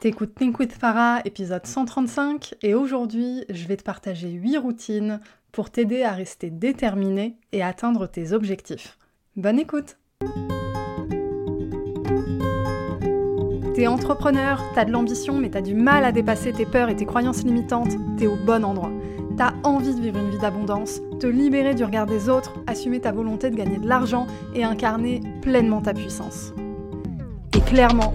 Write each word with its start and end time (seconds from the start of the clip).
T'écoutes 0.00 0.34
Think 0.34 0.58
with 0.58 0.72
Farah, 0.72 1.20
épisode 1.26 1.66
135, 1.66 2.54
et 2.62 2.72
aujourd'hui, 2.72 3.44
je 3.50 3.66
vais 3.66 3.76
te 3.76 3.82
partager 3.82 4.30
8 4.30 4.56
routines 4.56 5.20
pour 5.52 5.68
t'aider 5.68 6.04
à 6.04 6.12
rester 6.12 6.48
déterminé 6.48 7.36
et 7.52 7.62
atteindre 7.62 8.06
tes 8.06 8.32
objectifs. 8.32 8.96
Bonne 9.36 9.58
écoute 9.58 9.98
T'es 13.74 13.86
entrepreneur, 13.88 14.64
t'as 14.74 14.86
de 14.86 14.90
l'ambition, 14.90 15.36
mais 15.36 15.50
t'as 15.50 15.60
du 15.60 15.74
mal 15.74 16.06
à 16.06 16.12
dépasser 16.12 16.54
tes 16.54 16.64
peurs 16.64 16.88
et 16.88 16.96
tes 16.96 17.04
croyances 17.04 17.44
limitantes, 17.44 17.92
t'es 18.16 18.26
au 18.26 18.36
bon 18.36 18.64
endroit. 18.64 18.92
T'as 19.36 19.52
envie 19.64 19.94
de 19.94 20.00
vivre 20.00 20.18
une 20.18 20.30
vie 20.30 20.38
d'abondance, 20.38 21.02
te 21.20 21.26
libérer 21.26 21.74
du 21.74 21.84
regard 21.84 22.06
des 22.06 22.30
autres, 22.30 22.54
assumer 22.66 23.00
ta 23.00 23.12
volonté 23.12 23.50
de 23.50 23.56
gagner 23.56 23.76
de 23.76 23.86
l'argent 23.86 24.26
et 24.54 24.64
incarner 24.64 25.20
pleinement 25.42 25.82
ta 25.82 25.92
puissance. 25.92 26.54
Et 27.54 27.60
clairement, 27.60 28.14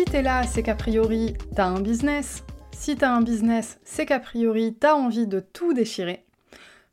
Si 0.00 0.06
t'es 0.06 0.22
là, 0.22 0.44
c'est 0.44 0.62
qu'a 0.62 0.74
priori, 0.74 1.34
t'as 1.54 1.66
un 1.66 1.82
business. 1.82 2.42
Si 2.72 2.96
t'as 2.96 3.10
un 3.10 3.20
business, 3.20 3.78
c'est 3.84 4.06
qu'a 4.06 4.18
priori, 4.18 4.72
t'as 4.72 4.94
envie 4.94 5.26
de 5.26 5.40
tout 5.40 5.74
déchirer. 5.74 6.24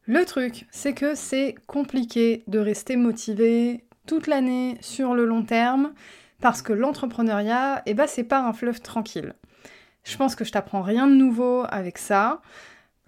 Le 0.07 0.25
truc, 0.25 0.67
c'est 0.71 0.91
que 0.91 1.15
c'est 1.15 1.55
compliqué 1.67 2.43
de 2.47 2.59
rester 2.59 2.97
motivé 2.97 3.85
toute 4.07 4.27
l'année 4.27 4.77
sur 4.81 5.15
le 5.15 5.23
long 5.23 5.43
terme, 5.43 5.93
parce 6.41 6.61
que 6.61 6.73
l'entrepreneuriat, 6.73 7.81
eh 7.85 7.93
ben, 7.93 8.07
c'est 8.07 8.25
pas 8.25 8.41
un 8.41 8.51
fleuve 8.51 8.81
tranquille. 8.81 9.35
Je 10.03 10.17
pense 10.17 10.35
que 10.35 10.43
je 10.43 10.51
t'apprends 10.51 10.81
rien 10.81 11.07
de 11.07 11.15
nouveau 11.15 11.63
avec 11.69 11.99
ça. 11.99 12.41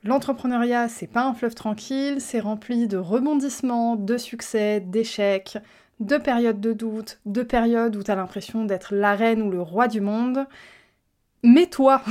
L'entrepreneuriat, 0.06 0.88
c'est 0.88 1.08
pas 1.08 1.26
un 1.26 1.34
fleuve 1.34 1.56
tranquille, 1.56 2.22
c'est 2.22 2.40
rempli 2.40 2.88
de 2.88 2.96
rebondissements, 2.96 3.98
de 3.98 4.16
succès, 4.16 4.80
d'échecs, 4.80 5.58
de 6.00 6.18
périodes 6.18 6.62
de 6.62 6.74
doute, 6.74 7.20
de 7.26 7.44
périodes 7.44 7.96
où 7.96 8.04
tu 8.04 8.12
as 8.12 8.16
l'impression 8.16 8.66
d'être 8.66 8.94
la 8.94 9.16
reine 9.16 9.42
ou 9.42 9.52
le 9.52 9.62
roi 9.62 9.88
du 9.88 10.02
monde. 10.02 10.46
Mais 11.44 11.68
toi, 11.68 12.02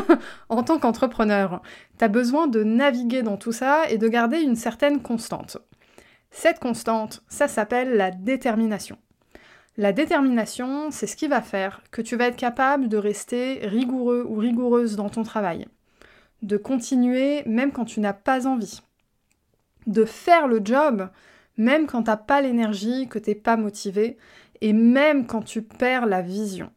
en 0.48 0.62
tant 0.62 0.78
qu'entrepreneur, 0.78 1.62
tu 1.98 2.04
as 2.04 2.08
besoin 2.08 2.46
de 2.46 2.62
naviguer 2.62 3.22
dans 3.22 3.36
tout 3.36 3.52
ça 3.52 3.88
et 3.90 3.98
de 3.98 4.08
garder 4.08 4.40
une 4.40 4.56
certaine 4.56 5.02
constante. 5.02 5.58
Cette 6.30 6.58
constante, 6.58 7.22
ça 7.28 7.48
s'appelle 7.48 7.96
la 7.96 8.10
détermination. 8.10 8.98
La 9.76 9.92
détermination, 9.92 10.90
c'est 10.90 11.06
ce 11.06 11.16
qui 11.16 11.28
va 11.28 11.40
faire 11.40 11.82
que 11.90 12.02
tu 12.02 12.16
vas 12.16 12.26
être 12.26 12.36
capable 12.36 12.88
de 12.88 12.96
rester 12.96 13.60
rigoureux 13.62 14.26
ou 14.28 14.36
rigoureuse 14.36 14.96
dans 14.96 15.08
ton 15.08 15.22
travail, 15.22 15.66
de 16.42 16.56
continuer 16.56 17.42
même 17.46 17.72
quand 17.72 17.84
tu 17.84 18.00
n'as 18.00 18.12
pas 18.12 18.46
envie, 18.46 18.80
de 19.86 20.04
faire 20.04 20.48
le 20.48 20.60
job 20.64 21.08
même 21.58 21.86
quand 21.86 22.04
t'as 22.04 22.16
pas 22.16 22.40
l'énergie, 22.40 23.08
que 23.08 23.18
t'es 23.18 23.34
pas 23.34 23.56
motivé, 23.56 24.16
et 24.60 24.72
même 24.72 25.26
quand 25.26 25.42
tu 25.42 25.62
perds 25.62 26.06
la 26.06 26.22
vision. 26.22 26.70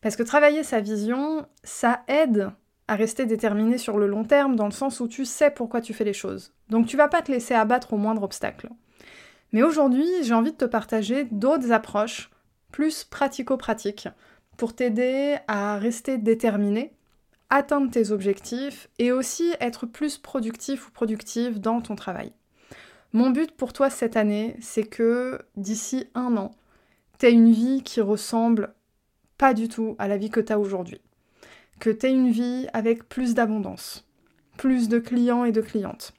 Parce 0.00 0.16
que 0.16 0.22
travailler 0.22 0.64
sa 0.64 0.80
vision, 0.80 1.46
ça 1.62 2.02
aide 2.08 2.50
à 2.88 2.96
rester 2.96 3.26
déterminé 3.26 3.78
sur 3.78 3.98
le 3.98 4.08
long 4.08 4.24
terme, 4.24 4.56
dans 4.56 4.64
le 4.64 4.72
sens 4.72 4.98
où 5.00 5.06
tu 5.06 5.24
sais 5.24 5.50
pourquoi 5.50 5.80
tu 5.80 5.94
fais 5.94 6.04
les 6.04 6.12
choses. 6.12 6.52
Donc 6.70 6.86
tu 6.86 6.96
vas 6.96 7.08
pas 7.08 7.22
te 7.22 7.30
laisser 7.30 7.54
abattre 7.54 7.92
au 7.92 7.98
moindre 7.98 8.24
obstacle. 8.24 8.68
Mais 9.52 9.62
aujourd'hui, 9.62 10.08
j'ai 10.22 10.34
envie 10.34 10.52
de 10.52 10.56
te 10.56 10.64
partager 10.64 11.24
d'autres 11.30 11.70
approches 11.70 12.30
plus 12.72 13.04
pratico-pratiques 13.04 14.08
pour 14.56 14.74
t'aider 14.74 15.36
à 15.48 15.76
rester 15.78 16.18
déterminé, 16.18 16.92
atteindre 17.48 17.90
tes 17.90 18.10
objectifs 18.10 18.88
et 18.98 19.12
aussi 19.12 19.52
être 19.60 19.86
plus 19.86 20.18
productif 20.18 20.88
ou 20.88 20.90
productive 20.92 21.60
dans 21.60 21.80
ton 21.80 21.96
travail. 21.96 22.32
Mon 23.12 23.30
but 23.30 23.50
pour 23.50 23.72
toi 23.72 23.90
cette 23.90 24.16
année, 24.16 24.56
c'est 24.60 24.84
que 24.84 25.40
d'ici 25.56 26.06
un 26.14 26.36
an, 26.36 26.52
tu 27.18 27.26
aies 27.26 27.32
une 27.32 27.52
vie 27.52 27.82
qui 27.82 28.00
ressemble 28.00 28.72
pas 29.36 29.52
du 29.52 29.68
tout 29.68 29.96
à 29.98 30.06
la 30.06 30.16
vie 30.16 30.30
que 30.30 30.38
tu 30.38 30.52
as 30.52 30.60
aujourd'hui. 30.60 31.00
Que 31.80 31.90
tu 31.90 32.06
aies 32.06 32.12
une 32.12 32.30
vie 32.30 32.68
avec 32.72 33.08
plus 33.08 33.34
d'abondance, 33.34 34.06
plus 34.56 34.88
de 34.88 35.00
clients 35.00 35.44
et 35.44 35.50
de 35.50 35.60
clientes, 35.60 36.12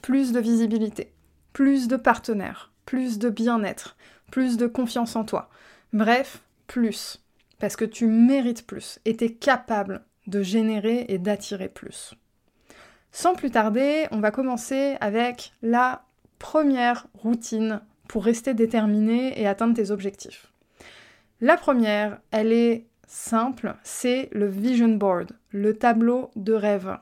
plus 0.00 0.32
de 0.32 0.40
visibilité, 0.40 1.12
plus 1.52 1.88
de 1.88 1.96
partenaires, 1.96 2.72
plus 2.86 3.18
de 3.18 3.28
bien-être, 3.28 3.96
plus 4.30 4.56
de 4.56 4.66
confiance 4.66 5.14
en 5.14 5.24
toi. 5.24 5.50
Bref, 5.92 6.42
plus. 6.66 7.22
Parce 7.58 7.76
que 7.76 7.84
tu 7.84 8.06
mérites 8.06 8.66
plus 8.66 8.98
et 9.04 9.16
tu 9.16 9.24
es 9.24 9.32
capable 9.34 10.04
de 10.26 10.42
générer 10.42 11.04
et 11.08 11.18
d'attirer 11.18 11.68
plus. 11.68 12.14
Sans 13.12 13.34
plus 13.34 13.50
tarder, 13.50 14.06
on 14.10 14.20
va 14.20 14.30
commencer 14.30 14.96
avec 15.00 15.52
la 15.62 16.02
première 16.38 17.06
routine 17.14 17.80
pour 18.08 18.24
rester 18.24 18.54
déterminé 18.54 19.40
et 19.40 19.46
atteindre 19.46 19.74
tes 19.74 19.90
objectifs. 19.90 20.52
La 21.40 21.56
première, 21.56 22.18
elle 22.30 22.52
est 22.52 22.86
simple, 23.06 23.74
c'est 23.82 24.28
le 24.32 24.46
vision 24.46 24.88
board, 24.88 25.32
le 25.50 25.74
tableau 25.74 26.30
de 26.36 26.52
rêve. 26.52 26.98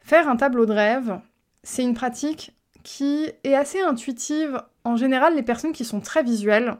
Faire 0.00 0.28
un 0.28 0.36
tableau 0.36 0.66
de 0.66 0.72
rêve, 0.72 1.20
c'est 1.62 1.82
une 1.82 1.94
pratique 1.94 2.54
qui 2.82 3.30
est 3.44 3.54
assez 3.54 3.80
intuitive. 3.80 4.62
En 4.84 4.96
général, 4.96 5.36
les 5.36 5.42
personnes 5.42 5.72
qui 5.72 5.84
sont 5.84 6.00
très 6.00 6.22
visuelles 6.22 6.76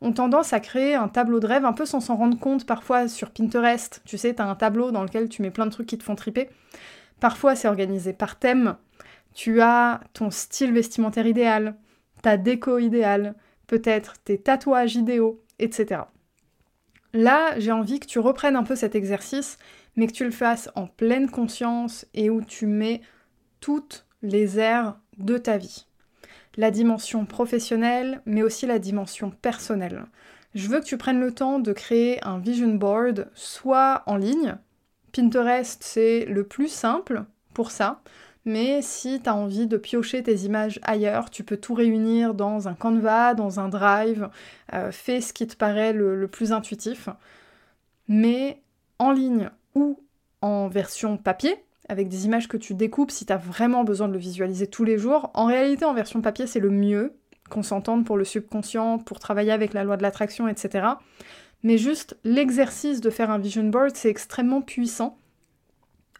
ont 0.00 0.12
tendance 0.12 0.52
à 0.52 0.60
créer 0.60 0.94
un 0.94 1.08
tableau 1.08 1.40
de 1.40 1.46
rêve 1.46 1.64
un 1.64 1.72
peu 1.72 1.84
sans 1.84 2.00
s'en 2.00 2.16
rendre 2.16 2.38
compte 2.38 2.64
parfois 2.64 3.08
sur 3.08 3.30
Pinterest. 3.30 4.00
Tu 4.04 4.16
sais, 4.16 4.34
tu 4.34 4.40
as 4.40 4.46
un 4.46 4.54
tableau 4.54 4.90
dans 4.92 5.02
lequel 5.02 5.28
tu 5.28 5.42
mets 5.42 5.50
plein 5.50 5.66
de 5.66 5.70
trucs 5.70 5.86
qui 5.86 5.98
te 5.98 6.04
font 6.04 6.14
triper. 6.14 6.48
Parfois, 7.20 7.54
c'est 7.54 7.68
organisé 7.68 8.12
par 8.12 8.38
thème. 8.38 8.76
Tu 9.34 9.60
as 9.60 10.00
ton 10.12 10.30
style 10.30 10.72
vestimentaire 10.72 11.26
idéal, 11.26 11.76
ta 12.22 12.36
déco 12.36 12.78
idéale, 12.78 13.34
peut-être 13.66 14.14
tes 14.24 14.38
tatouages 14.38 14.96
idéaux, 14.96 15.42
etc. 15.58 16.02
Là, 17.12 17.58
j'ai 17.58 17.72
envie 17.72 18.00
que 18.00 18.06
tu 18.06 18.18
reprennes 18.18 18.56
un 18.56 18.62
peu 18.62 18.74
cet 18.74 18.94
exercice, 18.94 19.58
mais 19.96 20.06
que 20.06 20.12
tu 20.12 20.24
le 20.24 20.30
fasses 20.30 20.70
en 20.74 20.86
pleine 20.86 21.30
conscience 21.30 22.06
et 22.14 22.30
où 22.30 22.42
tu 22.42 22.66
mets 22.66 23.00
toutes 23.60 24.06
les 24.22 24.58
aires 24.58 24.96
de 25.18 25.38
ta 25.38 25.58
vie. 25.58 25.86
La 26.56 26.70
dimension 26.70 27.26
professionnelle, 27.26 28.22
mais 28.26 28.42
aussi 28.42 28.66
la 28.66 28.78
dimension 28.78 29.30
personnelle. 29.30 30.06
Je 30.54 30.68
veux 30.68 30.80
que 30.80 30.84
tu 30.84 30.96
prennes 30.96 31.20
le 31.20 31.32
temps 31.32 31.58
de 31.58 31.72
créer 31.72 32.24
un 32.24 32.38
vision 32.38 32.74
board, 32.74 33.30
soit 33.34 34.02
en 34.06 34.16
ligne, 34.16 34.56
Pinterest, 35.12 35.82
c'est 35.82 36.24
le 36.26 36.44
plus 36.44 36.68
simple 36.68 37.24
pour 37.54 37.70
ça. 37.70 38.00
Mais 38.46 38.80
si 38.80 39.20
tu 39.20 39.28
as 39.28 39.34
envie 39.34 39.66
de 39.66 39.76
piocher 39.76 40.22
tes 40.22 40.34
images 40.40 40.80
ailleurs, 40.82 41.30
tu 41.30 41.44
peux 41.44 41.58
tout 41.58 41.74
réunir 41.74 42.34
dans 42.34 42.68
un 42.68 42.74
Canva, 42.74 43.34
dans 43.34 43.60
un 43.60 43.68
Drive, 43.68 44.30
euh, 44.72 44.90
fais 44.90 45.20
ce 45.20 45.32
qui 45.32 45.46
te 45.46 45.56
paraît 45.56 45.92
le, 45.92 46.26
plus 46.26 46.52
intuitif. 46.52 47.08
Mais 48.08 48.62
en 48.98 49.12
ligne 49.12 49.50
ou 49.74 50.00
en 50.40 50.68
version 50.68 51.18
papier, 51.18 51.54
avec 51.88 52.08
des 52.08 52.24
images 52.24 52.48
que 52.48 52.56
tu 52.56 52.74
découpes 52.74 53.10
si 53.10 53.26
tu 53.26 53.32
as 53.32 53.36
vraiment 53.36 53.84
besoin 53.84 54.08
de 54.08 54.14
le 54.14 54.18
visualiser 54.18 54.66
tous 54.66 54.84
les 54.84 54.96
jours. 54.96 55.30
En 55.34 55.44
réalité, 55.44 55.84
en 55.84 55.92
version 55.92 56.22
papier, 56.22 56.46
c'est 56.46 56.60
le 56.60 56.70
mieux, 56.70 57.12
qu'on 57.50 57.62
s'entende 57.62 58.06
pour 58.06 58.16
le 58.16 58.24
subconscient, 58.24 58.98
pour 58.98 59.18
travailler 59.18 59.52
avec 59.52 59.74
la 59.74 59.84
loi 59.84 59.98
de 59.98 60.02
l'attraction, 60.02 60.48
etc. 60.48 60.86
Mais 61.62 61.78
juste 61.78 62.16
l'exercice 62.24 63.00
de 63.00 63.10
faire 63.10 63.30
un 63.30 63.38
vision 63.38 63.64
board, 63.64 63.94
c'est 63.94 64.08
extrêmement 64.08 64.62
puissant. 64.62 65.18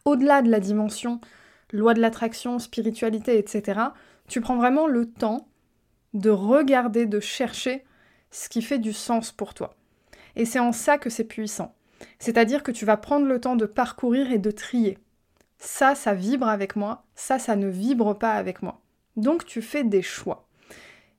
Au-delà 0.05 0.43
de 0.43 0.51
la 0.51 0.61
dimension 0.61 1.21
loi 1.73 1.95
de 1.95 2.01
l'attraction, 2.01 2.59
spiritualité, 2.59 3.39
etc., 3.39 3.81
tu 4.29 4.41
prends 4.41 4.57
vraiment 4.57 4.87
le 4.87 5.07
temps 5.07 5.49
de 6.15 6.31
regarder, 6.31 7.07
de 7.07 7.21
chercher 7.21 7.85
ce 8.31 8.49
qui 8.49 8.63
fait 8.63 8.79
du 8.79 8.93
sens 8.93 9.33
pour 9.33 9.55
toi. 9.55 9.75
Et 10.37 10.45
c'est 10.45 10.59
en 10.59 10.73
ça 10.73 10.99
que 10.99 11.11
c'est 11.11 11.25
puissant. 11.25 11.75
C'est-à-dire 12.19 12.63
que 12.63 12.73
tu 12.73 12.85
vas 12.85 12.97
prendre 12.97 13.27
le 13.27 13.41
temps 13.41 13.57
de 13.57 13.67
parcourir 13.67 14.33
et 14.33 14.39
de 14.39 14.51
trier. 14.51 14.99
Ça, 15.59 15.95
ça 15.95 16.15
vibre 16.15 16.49
avec 16.49 16.77
moi, 16.77 17.05
ça, 17.15 17.39
ça 17.39 17.57
ne 17.57 17.69
vibre 17.69 18.19
pas 18.19 18.33
avec 18.33 18.63
moi. 18.63 18.81
Donc 19.17 19.45
tu 19.45 19.61
fais 19.61 19.85
des 19.85 20.03
choix. 20.03 20.49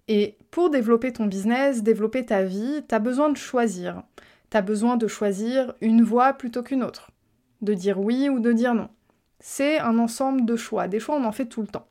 Et 0.07 0.37
pour 0.49 0.69
développer 0.69 1.13
ton 1.13 1.25
business, 1.25 1.83
développer 1.83 2.25
ta 2.25 2.43
vie, 2.43 2.83
tu 2.87 2.95
as 2.95 2.99
besoin 2.99 3.29
de 3.29 3.37
choisir. 3.37 4.03
Tu 4.51 4.57
as 4.57 4.61
besoin 4.61 4.97
de 4.97 5.07
choisir 5.07 5.73
une 5.81 6.03
voie 6.03 6.33
plutôt 6.33 6.61
qu'une 6.61 6.83
autre. 6.83 7.11
De 7.61 7.73
dire 7.73 7.99
oui 7.99 8.29
ou 8.29 8.39
de 8.39 8.51
dire 8.51 8.75
non. 8.75 8.89
C'est 9.39 9.79
un 9.79 9.97
ensemble 9.97 10.45
de 10.45 10.55
choix. 10.55 10.87
Des 10.87 10.99
choix, 10.99 11.15
on 11.15 11.23
en 11.23 11.31
fait 11.31 11.45
tout 11.45 11.61
le 11.61 11.67
temps. 11.67 11.87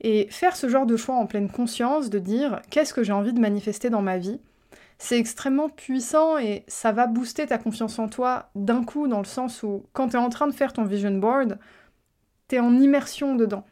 Et 0.00 0.26
faire 0.30 0.56
ce 0.56 0.68
genre 0.68 0.84
de 0.84 0.96
choix 0.96 1.14
en 1.14 1.26
pleine 1.26 1.50
conscience, 1.50 2.10
de 2.10 2.18
dire 2.18 2.60
qu'est-ce 2.70 2.92
que 2.92 3.02
j'ai 3.02 3.12
envie 3.12 3.32
de 3.32 3.40
manifester 3.40 3.88
dans 3.88 4.02
ma 4.02 4.18
vie, 4.18 4.40
c'est 4.98 5.18
extrêmement 5.18 5.68
puissant 5.68 6.38
et 6.38 6.64
ça 6.68 6.92
va 6.92 7.06
booster 7.06 7.46
ta 7.46 7.58
confiance 7.58 7.98
en 7.98 8.08
toi 8.08 8.50
d'un 8.54 8.82
coup, 8.84 9.08
dans 9.08 9.18
le 9.18 9.24
sens 9.24 9.62
où 9.62 9.86
quand 9.92 10.08
tu 10.08 10.16
es 10.16 10.18
en 10.18 10.28
train 10.28 10.46
de 10.46 10.54
faire 10.54 10.72
ton 10.72 10.84
vision 10.84 11.12
board, 11.12 11.58
tu 12.48 12.56
es 12.56 12.60
en 12.60 12.74
immersion 12.76 13.36
dedans. 13.36 13.64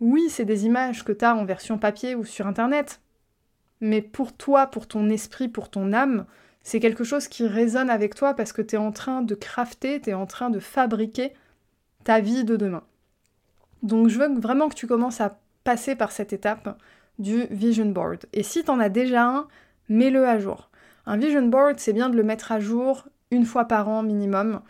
Oui, 0.00 0.26
c'est 0.28 0.44
des 0.44 0.66
images 0.66 1.04
que 1.04 1.12
tu 1.12 1.24
as 1.24 1.34
en 1.34 1.44
version 1.44 1.78
papier 1.78 2.14
ou 2.14 2.24
sur 2.24 2.46
Internet, 2.46 3.00
mais 3.80 4.02
pour 4.02 4.32
toi, 4.32 4.66
pour 4.66 4.86
ton 4.86 5.08
esprit, 5.10 5.48
pour 5.48 5.70
ton 5.70 5.92
âme, 5.92 6.26
c'est 6.62 6.80
quelque 6.80 7.04
chose 7.04 7.28
qui 7.28 7.46
résonne 7.46 7.90
avec 7.90 8.14
toi 8.14 8.34
parce 8.34 8.52
que 8.52 8.62
tu 8.62 8.76
es 8.76 8.78
en 8.78 8.92
train 8.92 9.22
de 9.22 9.34
crafter, 9.34 10.00
tu 10.00 10.10
es 10.10 10.14
en 10.14 10.26
train 10.26 10.50
de 10.50 10.60
fabriquer 10.60 11.32
ta 12.04 12.20
vie 12.20 12.44
de 12.44 12.56
demain. 12.56 12.84
Donc 13.82 14.08
je 14.08 14.18
veux 14.18 14.38
vraiment 14.38 14.68
que 14.68 14.74
tu 14.74 14.86
commences 14.86 15.20
à 15.20 15.38
passer 15.64 15.96
par 15.96 16.12
cette 16.12 16.32
étape 16.32 16.78
du 17.18 17.46
vision 17.50 17.86
board. 17.86 18.26
Et 18.32 18.42
si 18.42 18.64
tu 18.64 18.70
en 18.70 18.80
as 18.80 18.88
déjà 18.88 19.24
un, 19.24 19.48
mets-le 19.88 20.26
à 20.26 20.38
jour. 20.38 20.70
Un 21.06 21.16
vision 21.16 21.42
board, 21.42 21.78
c'est 21.78 21.92
bien 21.92 22.08
de 22.08 22.16
le 22.16 22.22
mettre 22.22 22.52
à 22.52 22.60
jour 22.60 23.08
une 23.30 23.44
fois 23.44 23.64
par 23.64 23.88
an 23.88 24.02
minimum. 24.02 24.60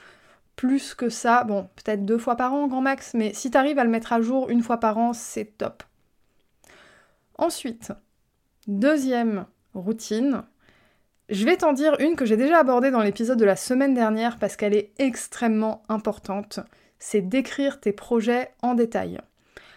Plus 0.56 0.95
que 0.95 1.09
ça, 1.09 1.45
bon, 1.45 1.69
peut-être 1.77 2.05
deux 2.05 2.19
fois 2.19 2.37
par 2.37 2.53
an, 2.53 2.69
grand 2.69 2.81
max, 2.81 3.15
mais 3.15 3.33
si 3.35 3.50
tu 3.50 3.59
arrives 3.59 3.79
à 3.79 3.85
le 3.85 3.91
mettre 3.91 4.12
à 4.12 4.21
jour 4.21 4.49
une 4.50 4.62
fois 4.62 4.79
par 4.79 4.99
an, 4.99 5.12
c'est 5.12 5.56
top. 5.59 5.83
Ensuite, 7.37 7.93
deuxième 8.67 9.47
routine, 9.75 10.43
je 11.29 11.45
vais 11.45 11.57
t'en 11.57 11.73
dire 11.73 11.97
une 12.01 12.17
que 12.17 12.27
j'ai 12.27 12.37
déjà 12.37 12.59
abordée 12.59 12.91
dans 12.91 13.01
l'épisode 13.01 13.39
de 13.39 13.45
la 13.45 13.57
semaine 13.57 13.95
dernière 13.95 14.39
parce 14.39 14.57
qu'elle 14.57 14.75
est 14.75 14.93
extrêmement 14.99 15.83
importante. 15.89 16.61
C'est 16.99 17.23
d'écrire 17.23 17.81
tes 17.81 17.93
projets 17.93 18.51
en 18.61 18.75
détail. 18.75 19.19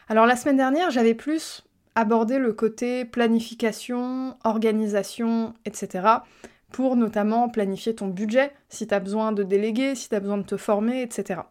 Alors 0.10 0.26
la 0.26 0.36
semaine 0.36 0.58
dernière, 0.58 0.92
j'avais 0.92 1.14
plus 1.14 1.64
abordé 1.96 2.40
le 2.40 2.52
côté 2.52 3.06
planification, 3.06 4.36
organisation, 4.44 5.54
etc. 5.66 6.08
pour 6.72 6.96
notamment 6.96 7.48
planifier 7.48 7.96
ton 7.96 8.08
budget, 8.08 8.52
si 8.68 8.86
tu 8.86 8.94
as 8.94 9.00
besoin 9.00 9.32
de 9.32 9.44
déléguer, 9.44 9.96
si 9.96 10.10
tu 10.10 10.16
as 10.16 10.20
besoin 10.20 10.38
de 10.38 10.44
te 10.44 10.58
former, 10.58 11.02
etc. 11.02 11.42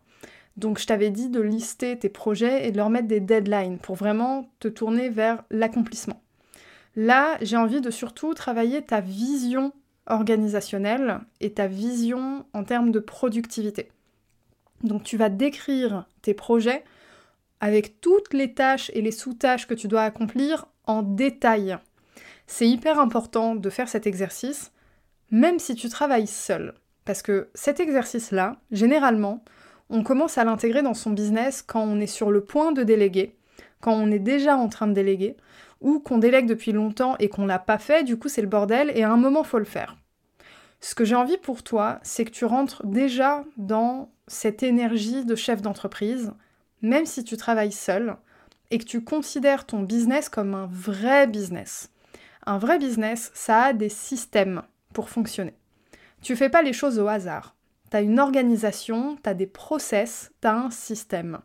Donc 0.56 0.78
je 0.78 0.86
t'avais 0.86 1.10
dit 1.10 1.30
de 1.30 1.40
lister 1.40 1.98
tes 1.98 2.10
projets 2.10 2.68
et 2.68 2.72
de 2.72 2.76
leur 2.76 2.90
mettre 2.90 3.08
des 3.08 3.20
deadlines 3.20 3.78
pour 3.78 3.96
vraiment 3.96 4.50
te 4.60 4.68
tourner 4.68 5.08
vers 5.08 5.42
l'accomplissement. 5.50 6.20
Là, 6.94 7.38
j'ai 7.40 7.56
envie 7.56 7.80
de 7.80 7.90
surtout 7.90 8.34
travailler 8.34 8.82
ta 8.82 9.00
vision 9.00 9.72
organisationnelle 10.06 11.20
et 11.40 11.52
ta 11.52 11.66
vision 11.66 12.46
en 12.52 12.64
termes 12.64 12.90
de 12.90 12.98
productivité. 12.98 13.90
Donc 14.82 15.02
tu 15.02 15.16
vas 15.16 15.28
décrire 15.30 16.06
tes 16.22 16.34
projets 16.34 16.84
avec 17.60 18.00
toutes 18.00 18.34
les 18.34 18.52
tâches 18.52 18.90
et 18.94 19.00
les 19.00 19.12
sous-tâches 19.12 19.66
que 19.66 19.74
tu 19.74 19.88
dois 19.88 20.02
accomplir 20.02 20.66
en 20.86 21.02
détail. 21.02 21.78
C'est 22.46 22.68
hyper 22.68 23.00
important 23.00 23.54
de 23.54 23.70
faire 23.70 23.88
cet 23.88 24.06
exercice, 24.06 24.72
même 25.30 25.58
si 25.58 25.74
tu 25.74 25.88
travailles 25.88 26.26
seul. 26.26 26.74
Parce 27.04 27.22
que 27.22 27.48
cet 27.54 27.80
exercice-là, 27.80 28.56
généralement, 28.70 29.42
on 29.90 30.02
commence 30.02 30.38
à 30.38 30.44
l'intégrer 30.44 30.82
dans 30.82 30.94
son 30.94 31.10
business 31.10 31.62
quand 31.62 31.82
on 31.82 32.00
est 32.00 32.06
sur 32.06 32.30
le 32.30 32.42
point 32.42 32.72
de 32.72 32.82
déléguer, 32.82 33.36
quand 33.80 33.94
on 33.94 34.10
est 34.10 34.18
déjà 34.18 34.56
en 34.56 34.68
train 34.68 34.86
de 34.86 34.92
déléguer, 34.92 35.36
ou 35.80 36.00
qu'on 36.00 36.18
délègue 36.18 36.46
depuis 36.46 36.72
longtemps 36.72 37.16
et 37.18 37.28
qu'on 37.28 37.46
l'a 37.46 37.58
pas 37.58 37.78
fait, 37.78 38.04
du 38.04 38.18
coup 38.18 38.28
c'est 38.28 38.42
le 38.42 38.48
bordel, 38.48 38.92
et 38.94 39.02
à 39.02 39.10
un 39.10 39.16
moment 39.16 39.44
faut 39.44 39.58
le 39.58 39.64
faire. 39.64 39.96
Ce 40.80 40.94
que 40.94 41.04
j'ai 41.04 41.14
envie 41.14 41.38
pour 41.38 41.62
toi, 41.62 41.98
c'est 42.02 42.24
que 42.24 42.30
tu 42.30 42.44
rentres 42.44 42.86
déjà 42.86 43.44
dans 43.56 44.10
cette 44.26 44.62
énergie 44.62 45.24
de 45.24 45.34
chef 45.34 45.62
d'entreprise, 45.62 46.32
même 46.82 47.06
si 47.06 47.24
tu 47.24 47.36
travailles 47.36 47.72
seul 47.72 48.16
et 48.70 48.78
que 48.78 48.84
tu 48.84 49.02
considères 49.02 49.66
ton 49.66 49.80
business 49.80 50.28
comme 50.28 50.54
un 50.54 50.68
vrai 50.70 51.26
business. 51.26 51.90
Un 52.46 52.58
vrai 52.58 52.78
business, 52.78 53.30
ça 53.34 53.62
a 53.62 53.72
des 53.72 53.88
systèmes 53.88 54.62
pour 54.92 55.08
fonctionner. 55.08 55.54
Tu 56.22 56.36
fais 56.36 56.50
pas 56.50 56.62
les 56.62 56.72
choses 56.72 56.98
au 56.98 57.08
hasard. 57.08 57.54
Tu 57.90 57.96
as 57.96 58.00
une 58.02 58.20
organisation, 58.20 59.16
tu 59.22 59.28
as 59.28 59.34
des 59.34 59.46
process, 59.46 60.32
tu 60.42 60.48
as 60.48 60.54
un 60.54 60.70
système. 60.70 61.38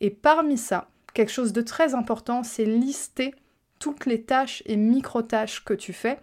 Et 0.00 0.10
parmi 0.10 0.58
ça, 0.58 0.88
quelque 1.14 1.32
chose 1.32 1.52
de 1.52 1.62
très 1.62 1.94
important, 1.94 2.42
c'est 2.42 2.64
lister 2.64 3.34
toutes 3.78 4.06
les 4.06 4.22
tâches 4.22 4.62
et 4.66 4.76
micro-tâches 4.76 5.64
que 5.64 5.74
tu 5.74 5.92
fais, 5.92 6.18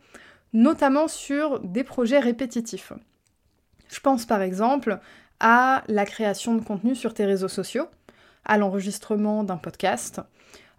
notamment 0.53 1.07
sur 1.07 1.59
des 1.59 1.83
projets 1.83 2.19
répétitifs. 2.19 2.93
Je 3.89 3.99
pense 3.99 4.25
par 4.25 4.41
exemple 4.41 4.99
à 5.39 5.83
la 5.87 6.05
création 6.05 6.55
de 6.55 6.63
contenu 6.63 6.95
sur 6.95 7.13
tes 7.13 7.25
réseaux 7.25 7.47
sociaux 7.47 7.87
à 8.45 8.57
l'enregistrement 8.57 9.43
d'un 9.43 9.57
podcast, 9.57 10.21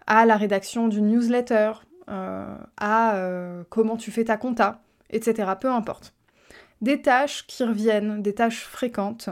à 0.07 0.25
la 0.25 0.37
rédaction 0.37 0.87
d'une 0.87 1.07
newsletter, 1.07 1.71
euh, 2.09 2.55
à 2.77 3.15
euh, 3.15 3.63
comment 3.69 3.97
tu 3.97 4.11
fais 4.11 4.25
ta 4.25 4.37
compta, 4.37 4.81
etc. 5.09 5.51
Peu 5.59 5.69
importe. 5.69 6.13
Des 6.81 7.01
tâches 7.01 7.47
qui 7.47 7.63
reviennent, 7.63 8.21
des 8.21 8.35
tâches 8.35 8.65
fréquentes. 8.65 9.29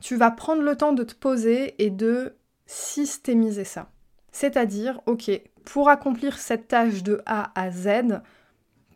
Tu 0.00 0.16
vas 0.16 0.30
prendre 0.30 0.62
le 0.62 0.76
temps 0.76 0.92
de 0.92 1.04
te 1.04 1.14
poser 1.14 1.74
et 1.82 1.90
de 1.90 2.34
systémiser 2.66 3.64
ça. 3.64 3.88
C'est-à-dire, 4.32 5.00
ok, 5.06 5.30
pour 5.64 5.88
accomplir 5.88 6.38
cette 6.38 6.68
tâche 6.68 7.02
de 7.02 7.22
A 7.26 7.52
à 7.54 7.70
Z, 7.70 8.20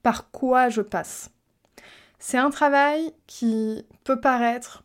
par 0.02 0.30
quoi 0.30 0.68
je 0.68 0.80
passe? 0.80 1.30
C'est 2.18 2.38
un 2.38 2.50
travail 2.50 3.12
qui 3.26 3.86
peut 4.04 4.20
paraître 4.20 4.82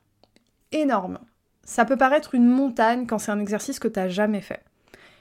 énorme. 0.72 1.20
Ça 1.64 1.86
peut 1.86 1.98
paraître 1.98 2.36
une 2.36 2.48
montagne 2.48 3.08
quand 3.08 3.18
c'est 3.18 3.32
un 3.32 3.40
exercice 3.40 3.80
que 3.80 3.88
tu 3.88 4.00
n'as 4.00 4.10
jamais 4.10 4.42
fait. 4.42 4.64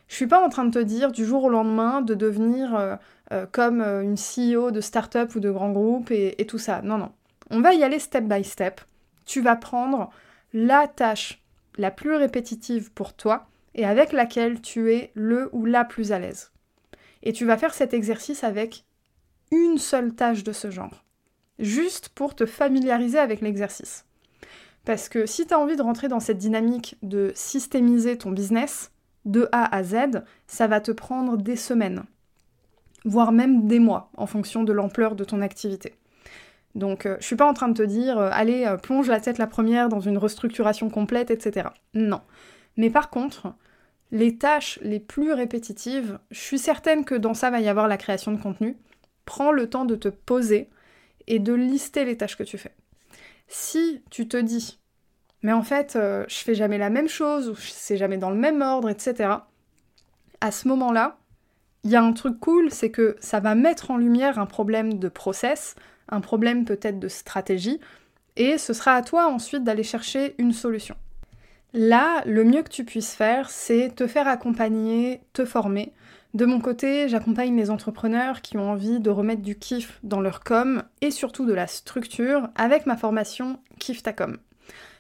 Je 0.09 0.17
suis 0.17 0.27
pas 0.27 0.45
en 0.45 0.49
train 0.49 0.65
de 0.65 0.73
te 0.73 0.83
dire 0.83 1.13
du 1.13 1.25
jour 1.25 1.45
au 1.45 1.49
lendemain 1.49 2.03
de 2.03 2.15
devenir 2.15 2.75
euh, 2.75 2.97
euh, 3.33 3.47
comme 3.51 3.81
euh, 3.81 4.03
une 4.03 4.17
CEO 4.17 4.73
de 4.73 4.81
start-up 4.81 5.37
ou 5.37 5.41
de 5.41 5.51
grand 5.51 5.71
groupe 5.71 6.11
et, 6.11 6.35
et 6.43 6.47
tout 6.47 6.59
ça. 6.59 6.83
Non, 6.83 6.99
non. 6.99 7.13
On 7.51 7.61
va 7.61 7.75
y 7.75 7.85
aller 7.85 8.01
step 8.01 8.25
by 8.25 8.43
step. 8.43 8.81
Tu 9.25 9.41
vas 9.41 9.55
prendre 9.55 10.11
la 10.53 10.89
tâche 10.89 11.41
la 11.79 11.93
plus 11.93 12.17
répétitive 12.17 12.91
pour 12.93 13.15
toi 13.15 13.47
et 13.75 13.85
avec 13.85 14.13
laquelle 14.13 14.61
tu 14.61 14.93
es 14.93 15.11
le 15.15 15.49
ou 15.53 15.65
la 15.65 15.85
plus 15.85 16.13
à 16.13 16.19
l'aise. 16.19 16.53
Et 17.23 17.33
tu 17.33 17.45
vas 17.45 17.57
faire 17.57 17.75
cet 17.75 17.95
exercice 17.95 18.45
avec 18.45 18.85
une 19.53 19.79
seule 19.79 20.15
tâche 20.15 20.45
de 20.45 20.53
ce 20.53 20.71
genre, 20.71 21.05
juste 21.59 22.09
pour 22.11 22.35
te 22.35 22.47
familiariser 22.47 23.19
avec 23.19 23.41
l'exercice. 23.41 24.05
Parce 24.85 25.09
que 25.09 25.27
si 25.27 25.47
tu 25.47 25.55
as 25.55 25.59
envie 25.59 25.77
de 25.77 25.83
rentrer 25.83 26.09
dans 26.09 26.21
cette 26.21 26.39
dynamique 26.39 26.97
de 27.03 27.33
systémiser 27.35 28.17
ton 28.17 28.31
business 28.31 28.93
de 29.25 29.49
A 29.53 29.75
à 29.75 29.83
Z, 29.83 30.23
ça 30.47 30.67
va 30.67 30.81
te 30.81 30.91
prendre 30.91 31.37
des 31.37 31.57
semaines, 31.57 32.05
voire 33.05 33.33
même 33.33 33.67
des 33.67 33.79
mois, 33.79 34.11
en 34.17 34.27
fonction 34.27 34.65
de 34.65 34.73
l'ampleur 34.73 35.15
de 35.15 35.25
ton 35.25 35.43
activité. 35.43 35.95
Donc 36.75 37.05
euh, 37.05 37.17
je 37.21 37.27
suis 37.27 37.37
pas 37.37 37.49
en 37.49 37.55
train 37.55 37.69
de 37.69 37.75
te 37.75 37.83
dire 37.83 38.19
euh, 38.19 38.31
allez, 38.33 38.65
euh, 38.65 38.77
plonge 38.77 39.09
la 39.09 39.21
tête 39.21 39.39
la 39.39 39.47
première 39.47 39.89
dans 39.89 40.01
une 40.01 40.19
restructuration 40.19 40.89
complète, 40.89 41.31
etc. 41.31 41.69
Non. 41.95 42.21
Mais 42.77 42.91
par 42.91 43.11
contre, 43.11 43.55
les 44.13 44.39
tâches 44.39 44.79
les 44.83 45.01
plus 45.01 45.33
répétitives, 45.33 46.19
je 46.31 46.41
suis 46.41 46.59
certaine 46.59 47.05
que 47.05 47.15
dans 47.15 47.35
ça 47.35 47.51
va 47.51 47.61
y 47.61 47.69
avoir 47.69 47.89
la 47.89 47.97
création 47.97 48.33
de 48.33 48.41
contenu. 48.41 48.77
Prends 49.25 49.53
le 49.53 49.69
temps 49.69 49.85
de 49.85 49.95
te 49.95 50.09
poser 50.09 50.69
et 51.27 51.39
de 51.39 51.53
lister 51.53 52.05
les 52.05 52.17
tâches 52.17 52.37
que 52.37 52.43
tu 52.43 52.59
fais. 52.59 52.75
Si 53.49 54.03
tu 54.11 54.27
te 54.27 54.37
dis, 54.37 54.81
mais 55.43 55.53
en 55.53 55.63
fait, 55.63 55.97
euh, 55.97 56.25
je 56.29 56.37
fais 56.37 56.55
jamais 56.55 56.79
la 56.79 56.91
même 56.91 57.09
chose, 57.09 57.49
ou 57.49 57.57
c'est 57.57 57.97
jamais 57.97 58.19
dans 58.19 58.31
le 58.31 58.37
même 58.37 58.63
ordre, 58.63 58.89
etc., 58.89 59.35
à 60.41 60.51
ce 60.51 60.69
moment-là, 60.69 61.19
il 61.85 61.91
y 61.91 61.97
a 61.97 62.03
un 62.03 62.13
truc 62.13 62.39
cool, 62.41 62.71
c'est 62.71 62.91
que 62.91 63.17
ça 63.21 63.41
va 63.41 63.55
mettre 63.55 63.91
en 63.91 63.97
lumière 63.97 64.39
un 64.39 64.47
problème 64.47 64.99
de 64.99 65.09
process, 65.09 65.77
un 66.09 66.21
problème 66.21 66.65
peut-être 66.65 66.99
de 66.99 67.09
stratégie, 67.09 67.81
et 68.37 68.59
ce 68.59 68.73
sera 68.73 68.95
à 68.95 69.03
toi 69.03 69.27
ensuite 69.27 69.65
d'aller 69.65 69.83
chercher 69.83 70.35
une 70.39 70.53
solution. 70.53 70.97
Là, 71.73 72.23
le 72.27 72.45
mieux 72.45 72.63
que 72.63 72.71
tu 72.71 72.85
puisses 72.85 73.15
faire, 73.15 73.51
c'est 73.51 73.95
te 73.95 74.07
faire 74.07 74.27
accompagner, 74.27 75.23
te 75.33 75.45
former, 75.45 75.93
de 76.33 76.45
mon 76.45 76.61
côté, 76.61 77.09
j'accompagne 77.09 77.57
les 77.57 77.71
entrepreneurs 77.71 78.41
qui 78.41 78.57
ont 78.57 78.71
envie 78.71 79.01
de 79.01 79.11
remettre 79.11 79.43
du 79.43 79.59
kiff 79.59 79.99
dans 80.05 80.21
leur 80.21 80.45
com 80.45 80.85
et 81.01 81.11
surtout 81.11 81.45
de 81.45 81.53
la 81.53 81.67
structure 81.67 82.49
avec 82.55 82.87
ma 82.87 82.97
formation 82.97 83.59
Kiff 83.81 84.05
ta 84.05 84.13
com. 84.13 84.39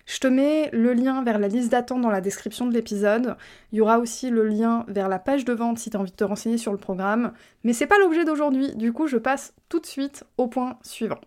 Je 0.07 0.19
te 0.19 0.27
mets 0.27 0.71
le 0.73 0.93
lien 0.93 1.23
vers 1.23 1.39
la 1.39 1.47
liste 1.47 1.71
d'attente 1.71 2.01
dans 2.01 2.11
la 2.11 2.21
description 2.21 2.67
de 2.67 2.75
l'épisode. 2.75 3.37
Il 3.71 3.79
y 3.79 3.81
aura 3.81 4.01
aussi 4.01 4.29
le 4.29 4.45
lien 4.45 4.85
vers 4.89 5.09
la 5.09 5.21
page 5.21 5.45
de 5.45 5.53
vente 5.53 5.79
si 5.79 5.89
tu 5.89 5.97
as 5.97 6.01
envie 6.01 6.11
de 6.11 6.17
te 6.17 6.25
renseigner 6.25 6.59
sur 6.59 6.73
le 6.73 6.79
programme. 6.79 7.33
Mais 7.63 7.75
c'est 7.75 7.87
pas 7.87 7.99
l'objet 8.01 8.25
d'aujourd'hui, 8.25 8.75
du 8.75 8.93
coup 8.93 9.07
je 9.07 9.19
passe 9.19 9.55
tout 9.69 9.79
de 9.79 9.87
suite 9.87 10.25
au 10.37 10.49
point 10.49 10.81
suivant. 10.83 11.21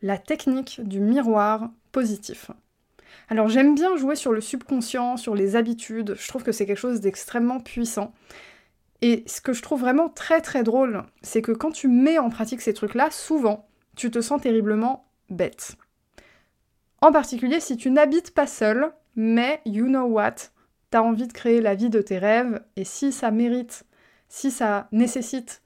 La 0.00 0.16
technique 0.16 0.80
du 0.82 0.98
miroir 0.98 1.68
positif. 1.92 2.50
Alors 3.28 3.48
j'aime 3.48 3.74
bien 3.74 3.96
jouer 3.96 4.16
sur 4.16 4.32
le 4.32 4.40
subconscient, 4.40 5.16
sur 5.16 5.34
les 5.34 5.56
habitudes, 5.56 6.16
je 6.18 6.28
trouve 6.28 6.42
que 6.42 6.52
c'est 6.52 6.66
quelque 6.66 6.78
chose 6.78 7.00
d'extrêmement 7.00 7.60
puissant. 7.60 8.12
Et 9.02 9.24
ce 9.26 9.40
que 9.40 9.52
je 9.52 9.62
trouve 9.62 9.80
vraiment 9.80 10.08
très 10.08 10.40
très 10.40 10.62
drôle, 10.62 11.04
c'est 11.22 11.42
que 11.42 11.52
quand 11.52 11.70
tu 11.70 11.88
mets 11.88 12.18
en 12.18 12.28
pratique 12.28 12.60
ces 12.60 12.74
trucs-là, 12.74 13.10
souvent, 13.10 13.68
tu 13.96 14.10
te 14.10 14.20
sens 14.20 14.40
terriblement 14.40 15.08
bête. 15.30 15.76
En 17.00 17.12
particulier 17.12 17.60
si 17.60 17.76
tu 17.76 17.90
n'habites 17.90 18.34
pas 18.34 18.46
seul, 18.46 18.92
mais 19.16 19.60
you 19.64 19.86
know 19.86 20.04
what, 20.04 20.34
t'as 20.90 21.00
envie 21.00 21.26
de 21.26 21.32
créer 21.32 21.60
la 21.60 21.74
vie 21.74 21.90
de 21.90 22.02
tes 22.02 22.18
rêves, 22.18 22.60
et 22.76 22.84
si 22.84 23.12
ça 23.12 23.30
mérite, 23.30 23.84
si 24.28 24.50
ça 24.50 24.88
nécessite 24.92 25.62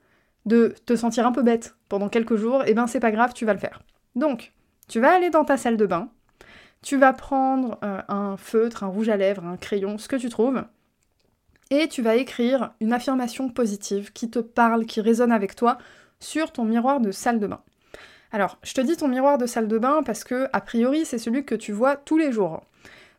de 0.47 0.75
te 0.87 0.97
sentir 0.97 1.27
un 1.27 1.33
peu 1.33 1.43
bête 1.43 1.77
pendant 1.89 2.09
quelques 2.09 2.37
jours, 2.37 2.63
eh 2.67 2.75
ben 2.75 2.87
c'est 2.87 3.01
pas 3.01 3.11
grave, 3.11 3.33
tu 3.35 3.45
vas 3.45 3.55
le 3.55 3.59
faire. 3.59 3.83
Donc, 4.15 4.53
tu 4.89 5.01
vas 5.01 5.15
aller 5.15 5.31
dans 5.31 5.45
ta 5.45 5.57
salle 5.57 5.77
de 5.77 5.87
bain, 5.87 6.11
tu 6.85 6.99
vas 6.99 7.14
prendre 7.14 7.79
euh, 7.83 8.03
un 8.09 8.37
feutre, 8.37 8.85
un 8.85 8.88
rouge 8.88 9.09
à 9.09 9.17
lèvres, 9.17 9.45
un 9.47 9.57
crayon, 9.57 9.97
ce 9.97 10.07
que 10.07 10.17
tu 10.17 10.29
trouves, 10.29 10.62
et 11.71 11.88
tu 11.88 12.03
vas 12.03 12.14
écrire 12.17 12.73
une 12.81 12.93
affirmation 12.93 13.49
positive 13.49 14.12
qui 14.12 14.29
te 14.29 14.38
parle, 14.38 14.85
qui 14.85 15.00
résonne 15.00 15.33
avec 15.33 15.57
toi 15.57 15.79
sur 16.21 16.53
ton 16.53 16.64
miroir 16.64 17.00
de 17.00 17.11
salle 17.11 17.41
de 17.41 17.47
bain. 17.47 17.62
Alors, 18.33 18.59
je 18.62 18.75
te 18.75 18.83
dis 18.83 18.99
ton 18.99 19.09
miroir 19.09 19.38
de 19.38 19.47
salle 19.47 19.67
de 19.67 19.79
bain 19.79 20.03
parce 20.05 20.25
que, 20.25 20.47
a 20.53 20.61
priori, 20.61 21.07
c'est 21.07 21.17
celui 21.17 21.47
que 21.47 21.55
tu 21.55 21.73
vois 21.73 21.97
tous 21.97 22.19
les 22.19 22.33
jours. 22.33 22.62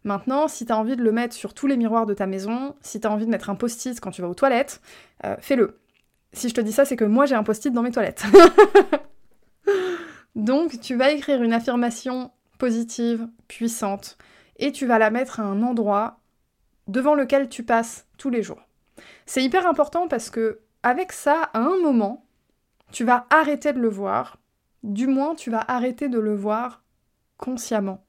Maintenant, 0.04 0.48
si 0.48 0.68
tu 0.68 0.72
as 0.72 0.78
envie 0.78 0.96
de 0.96 1.04
le 1.04 1.12
mettre 1.12 1.34
sur 1.34 1.56
tous 1.56 1.66
les 1.66 1.76
miroirs 1.76 2.06
de 2.06 2.14
ta 2.14 2.28
maison, 2.28 2.76
si 2.82 3.00
tu 3.00 3.08
as 3.08 3.12
envie 3.12 3.26
de 3.26 3.32
mettre 3.32 3.50
un 3.50 3.56
post-it 3.56 4.00
quand 4.00 4.12
tu 4.12 4.22
vas 4.22 4.30
aux 4.30 4.36
toilettes, 4.36 4.80
euh, 5.26 5.36
fais-le. 5.40 5.80
Si 6.34 6.50
je 6.50 6.54
te 6.54 6.62
dis 6.62 6.72
ça, 6.72 6.86
c'est 6.86 6.98
que 6.98 7.06
moi 7.06 7.26
j'ai 7.26 7.34
un 7.34 7.44
post-it 7.44 7.74
dans 7.74 7.82
mes 7.82 7.92
toilettes. 7.92 8.26
Donc, 10.36 10.80
tu 10.82 10.96
vas 10.96 11.10
écrire 11.10 11.42
une 11.42 11.54
affirmation 11.54 12.30
positive, 12.58 13.28
puissante, 13.48 14.18
et 14.58 14.72
tu 14.72 14.86
vas 14.86 15.00
la 15.00 15.10
mettre 15.10 15.40
à 15.40 15.44
un 15.44 15.62
endroit 15.62 16.20
devant 16.88 17.16
lequel 17.16 17.50
tu 17.50 17.64
passes 17.64 18.08
tous 18.18 18.30
les 18.30 18.44
jours. 18.44 18.62
C'est 19.26 19.44
hyper 19.44 19.68
important 19.68 20.08
parce 20.08 20.30
que 20.30 20.60
avec 20.84 21.12
ça, 21.12 21.50
à 21.54 21.60
un 21.60 21.78
moment, 21.82 22.26
tu 22.92 23.04
vas 23.04 23.26
arrêter 23.30 23.74
de 23.74 23.80
le 23.80 23.90
voir, 23.90 24.38
du 24.84 25.08
moins 25.08 25.36
tu 25.36 25.50
vas 25.50 25.64
arrêter 25.68 26.10
de 26.10 26.20
le 26.20 26.36
voir 26.36 26.84
consciemment. 27.38 28.06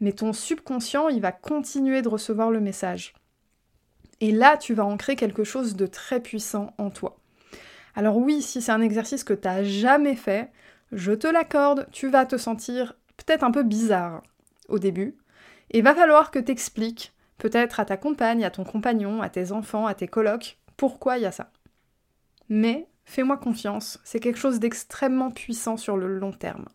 Mais 0.00 0.12
ton 0.12 0.32
subconscient, 0.32 1.08
il 1.08 1.20
va 1.20 1.32
continuer 1.32 2.02
de 2.02 2.08
recevoir 2.08 2.50
le 2.50 2.60
message. 2.60 3.14
Et 4.20 4.32
là, 4.32 4.56
tu 4.56 4.74
vas 4.74 4.84
ancrer 4.84 5.16
quelque 5.16 5.44
chose 5.44 5.76
de 5.76 5.86
très 5.86 6.20
puissant 6.20 6.74
en 6.78 6.90
toi. 6.90 7.18
Alors 7.94 8.18
oui, 8.18 8.42
si 8.42 8.60
c'est 8.60 8.72
un 8.72 8.82
exercice 8.82 9.24
que 9.24 9.32
tu 9.32 9.48
n'as 9.48 9.62
jamais 9.62 10.16
fait, 10.16 10.50
je 10.92 11.12
te 11.12 11.26
l'accorde, 11.26 11.88
tu 11.92 12.08
vas 12.08 12.26
te 12.26 12.36
sentir 12.36 12.94
peut-être 13.16 13.44
un 13.44 13.50
peu 13.50 13.62
bizarre 13.62 14.22
au 14.68 14.78
début, 14.78 15.16
et 15.70 15.82
va 15.82 15.94
falloir 15.94 16.30
que 16.30 16.38
tu 16.38 16.52
expliques 16.52 17.12
peut-être 17.38 17.80
à 17.80 17.84
ta 17.84 17.96
compagne, 17.96 18.44
à 18.44 18.50
ton 18.50 18.64
compagnon, 18.64 19.22
à 19.22 19.28
tes 19.28 19.52
enfants, 19.52 19.86
à 19.86 19.94
tes 19.94 20.08
colocs, 20.08 20.58
pourquoi 20.76 21.18
il 21.18 21.22
y 21.22 21.26
a 21.26 21.32
ça. 21.32 21.50
Mais 22.48 22.88
fais-moi 23.04 23.36
confiance, 23.36 23.98
c'est 24.04 24.20
quelque 24.20 24.38
chose 24.38 24.60
d'extrêmement 24.60 25.30
puissant 25.30 25.76
sur 25.76 25.96
le 25.96 26.18
long 26.18 26.32
terme. 26.32 26.66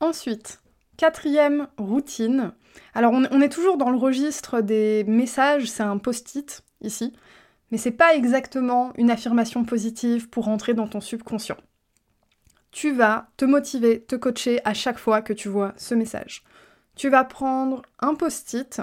Ensuite, 0.00 0.62
quatrième 0.96 1.68
routine. 1.78 2.52
Alors 2.94 3.12
on, 3.12 3.40
est 3.40 3.48
toujours 3.48 3.76
dans 3.76 3.90
le 3.90 3.96
registre 3.96 4.60
des 4.60 5.04
messages, 5.04 5.70
c'est 5.70 5.82
un 5.82 5.98
post-it 5.98 6.62
ici, 6.80 7.12
mais 7.70 7.78
c'est 7.78 7.90
pas 7.90 8.14
exactement 8.14 8.92
une 8.96 9.10
affirmation 9.10 9.64
positive 9.64 10.28
pour 10.28 10.44
rentrer 10.44 10.74
dans 10.74 10.88
ton 10.88 11.00
subconscient. 11.00 11.56
Tu 12.74 12.90
vas 12.90 13.28
te 13.36 13.44
motiver, 13.44 14.00
te 14.00 14.16
coacher 14.16 14.60
à 14.64 14.74
chaque 14.74 14.98
fois 14.98 15.22
que 15.22 15.32
tu 15.32 15.48
vois 15.48 15.74
ce 15.76 15.94
message. 15.94 16.42
Tu 16.96 17.08
vas 17.08 17.22
prendre 17.22 17.82
un 18.00 18.16
post-it 18.16 18.82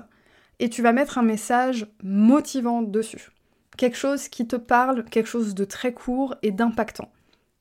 et 0.60 0.70
tu 0.70 0.82
vas 0.82 0.94
mettre 0.94 1.18
un 1.18 1.24
message 1.24 1.86
motivant 2.02 2.84
dessus. 2.84 3.32
Quelque 3.76 3.98
chose 3.98 4.30
qui 4.30 4.48
te 4.48 4.56
parle, 4.56 5.04
quelque 5.04 5.28
chose 5.28 5.56
de 5.56 5.66
très 5.66 5.92
court 5.92 6.36
et 6.42 6.52
d'impactant. 6.52 7.12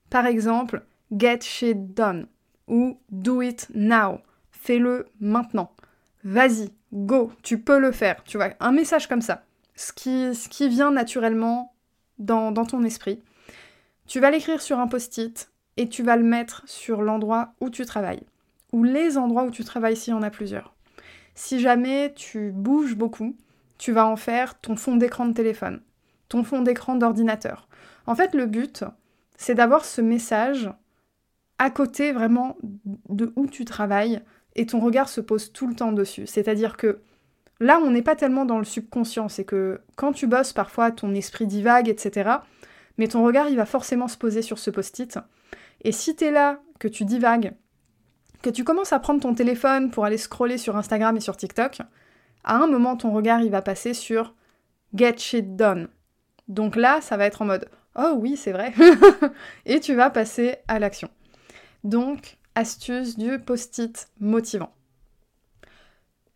Par 0.08 0.24
exemple, 0.24 0.84
get 1.10 1.40
shit 1.40 1.94
done 1.94 2.28
ou 2.68 3.00
do 3.10 3.42
it 3.42 3.66
now. 3.74 4.20
Fais-le 4.52 5.06
maintenant. 5.18 5.72
Vas-y, 6.22 6.70
go, 6.92 7.32
tu 7.42 7.58
peux 7.58 7.80
le 7.80 7.90
faire. 7.90 8.22
Tu 8.22 8.36
vois, 8.36 8.50
un 8.60 8.70
message 8.70 9.08
comme 9.08 9.20
ça. 9.20 9.42
Ce 9.74 9.92
qui, 9.92 10.32
ce 10.36 10.48
qui 10.48 10.68
vient 10.68 10.92
naturellement 10.92 11.74
dans, 12.20 12.52
dans 12.52 12.66
ton 12.66 12.84
esprit. 12.84 13.20
Tu 14.06 14.20
vas 14.20 14.30
l'écrire 14.30 14.62
sur 14.62 14.78
un 14.78 14.86
post-it 14.86 15.49
et 15.76 15.88
tu 15.88 16.02
vas 16.02 16.16
le 16.16 16.24
mettre 16.24 16.62
sur 16.66 17.02
l'endroit 17.02 17.54
où 17.60 17.70
tu 17.70 17.84
travailles. 17.84 18.22
Ou 18.72 18.84
les 18.84 19.18
endroits 19.18 19.44
où 19.44 19.50
tu 19.50 19.64
travailles 19.64 19.96
s'il 19.96 20.12
y 20.12 20.16
en 20.16 20.22
a 20.22 20.30
plusieurs. 20.30 20.74
Si 21.34 21.60
jamais 21.60 22.12
tu 22.14 22.50
bouges 22.52 22.96
beaucoup, 22.96 23.36
tu 23.78 23.92
vas 23.92 24.06
en 24.06 24.16
faire 24.16 24.60
ton 24.60 24.76
fond 24.76 24.96
d'écran 24.96 25.26
de 25.26 25.32
téléphone, 25.32 25.80
ton 26.28 26.44
fond 26.44 26.60
d'écran 26.60 26.96
d'ordinateur. 26.96 27.68
En 28.06 28.14
fait, 28.14 28.34
le 28.34 28.46
but, 28.46 28.84
c'est 29.36 29.54
d'avoir 29.54 29.84
ce 29.84 30.00
message 30.00 30.70
à 31.58 31.70
côté 31.70 32.12
vraiment 32.12 32.56
de 33.08 33.32
où 33.36 33.46
tu 33.46 33.64
travailles 33.64 34.20
et 34.56 34.66
ton 34.66 34.80
regard 34.80 35.08
se 35.08 35.20
pose 35.20 35.52
tout 35.52 35.66
le 35.66 35.74
temps 35.74 35.92
dessus. 35.92 36.26
C'est-à-dire 36.26 36.76
que 36.76 37.00
là, 37.60 37.80
on 37.82 37.90
n'est 37.90 38.02
pas 38.02 38.16
tellement 38.16 38.44
dans 38.44 38.58
le 38.58 38.64
subconscient, 38.64 39.28
c'est 39.28 39.44
que 39.44 39.80
quand 39.96 40.12
tu 40.12 40.26
bosses, 40.26 40.52
parfois 40.52 40.90
ton 40.90 41.14
esprit 41.14 41.46
divague, 41.46 41.88
etc. 41.88 42.30
Mais 42.98 43.08
ton 43.08 43.24
regard, 43.24 43.48
il 43.48 43.56
va 43.56 43.66
forcément 43.66 44.08
se 44.08 44.18
poser 44.18 44.42
sur 44.42 44.58
ce 44.58 44.70
post-it. 44.70 45.18
Et 45.82 45.92
si 45.92 46.14
tu 46.14 46.24
es 46.24 46.30
là, 46.30 46.60
que 46.78 46.88
tu 46.88 47.04
divagues, 47.04 47.54
que 48.42 48.50
tu 48.50 48.64
commences 48.64 48.92
à 48.92 48.98
prendre 48.98 49.20
ton 49.20 49.34
téléphone 49.34 49.90
pour 49.90 50.04
aller 50.04 50.18
scroller 50.18 50.58
sur 50.58 50.76
Instagram 50.76 51.16
et 51.16 51.20
sur 51.20 51.36
TikTok, 51.36 51.80
à 52.44 52.56
un 52.56 52.66
moment 52.66 52.96
ton 52.96 53.12
regard 53.12 53.42
il 53.42 53.50
va 53.50 53.62
passer 53.62 53.94
sur 53.94 54.34
get 54.94 55.18
shit 55.18 55.56
done. 55.56 55.88
Donc 56.48 56.76
là, 56.76 57.00
ça 57.00 57.16
va 57.16 57.26
être 57.26 57.42
en 57.42 57.46
mode 57.46 57.68
oh 57.96 58.14
oui, 58.16 58.36
c'est 58.36 58.52
vrai 58.52 58.72
et 59.66 59.80
tu 59.80 59.94
vas 59.94 60.10
passer 60.10 60.56
à 60.68 60.78
l'action. 60.78 61.10
Donc, 61.84 62.38
astuce 62.54 63.16
du 63.16 63.38
post-it 63.38 64.08
motivant. 64.18 64.72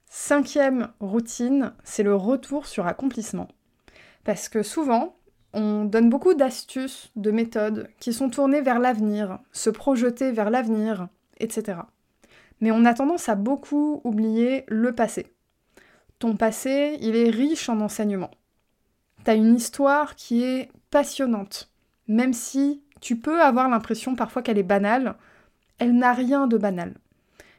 Cinquième 0.08 0.92
routine, 1.00 1.74
c'est 1.82 2.02
le 2.02 2.14
retour 2.14 2.66
sur 2.66 2.86
accomplissement. 2.86 3.48
Parce 4.22 4.48
que 4.48 4.62
souvent, 4.62 5.16
on 5.54 5.84
donne 5.84 6.10
beaucoup 6.10 6.34
d'astuces, 6.34 7.10
de 7.16 7.30
méthodes 7.30 7.88
qui 8.00 8.12
sont 8.12 8.28
tournées 8.28 8.60
vers 8.60 8.78
l'avenir, 8.78 9.38
se 9.52 9.70
projeter 9.70 10.32
vers 10.32 10.50
l'avenir, 10.50 11.08
etc 11.38 11.76
mais 12.60 12.70
on 12.70 12.84
a 12.84 12.94
tendance 12.94 13.28
à 13.28 13.34
beaucoup 13.34 14.00
oublier 14.04 14.64
le 14.68 14.94
passé. 14.94 15.32
Ton 16.18 16.36
passé, 16.36 16.96
il 17.00 17.16
est 17.16 17.28
riche 17.28 17.68
en 17.68 17.80
enseignements. 17.80 18.30
T'as 19.24 19.36
une 19.36 19.54
histoire 19.54 20.16
qui 20.16 20.44
est 20.44 20.70
passionnante, 20.90 21.70
même 22.08 22.32
si 22.32 22.82
tu 23.00 23.16
peux 23.16 23.42
avoir 23.42 23.68
l'impression 23.68 24.14
parfois 24.14 24.42
qu'elle 24.42 24.58
est 24.58 24.62
banale, 24.62 25.16
elle 25.78 25.94
n'a 25.94 26.12
rien 26.12 26.46
de 26.46 26.56
banal. 26.56 26.94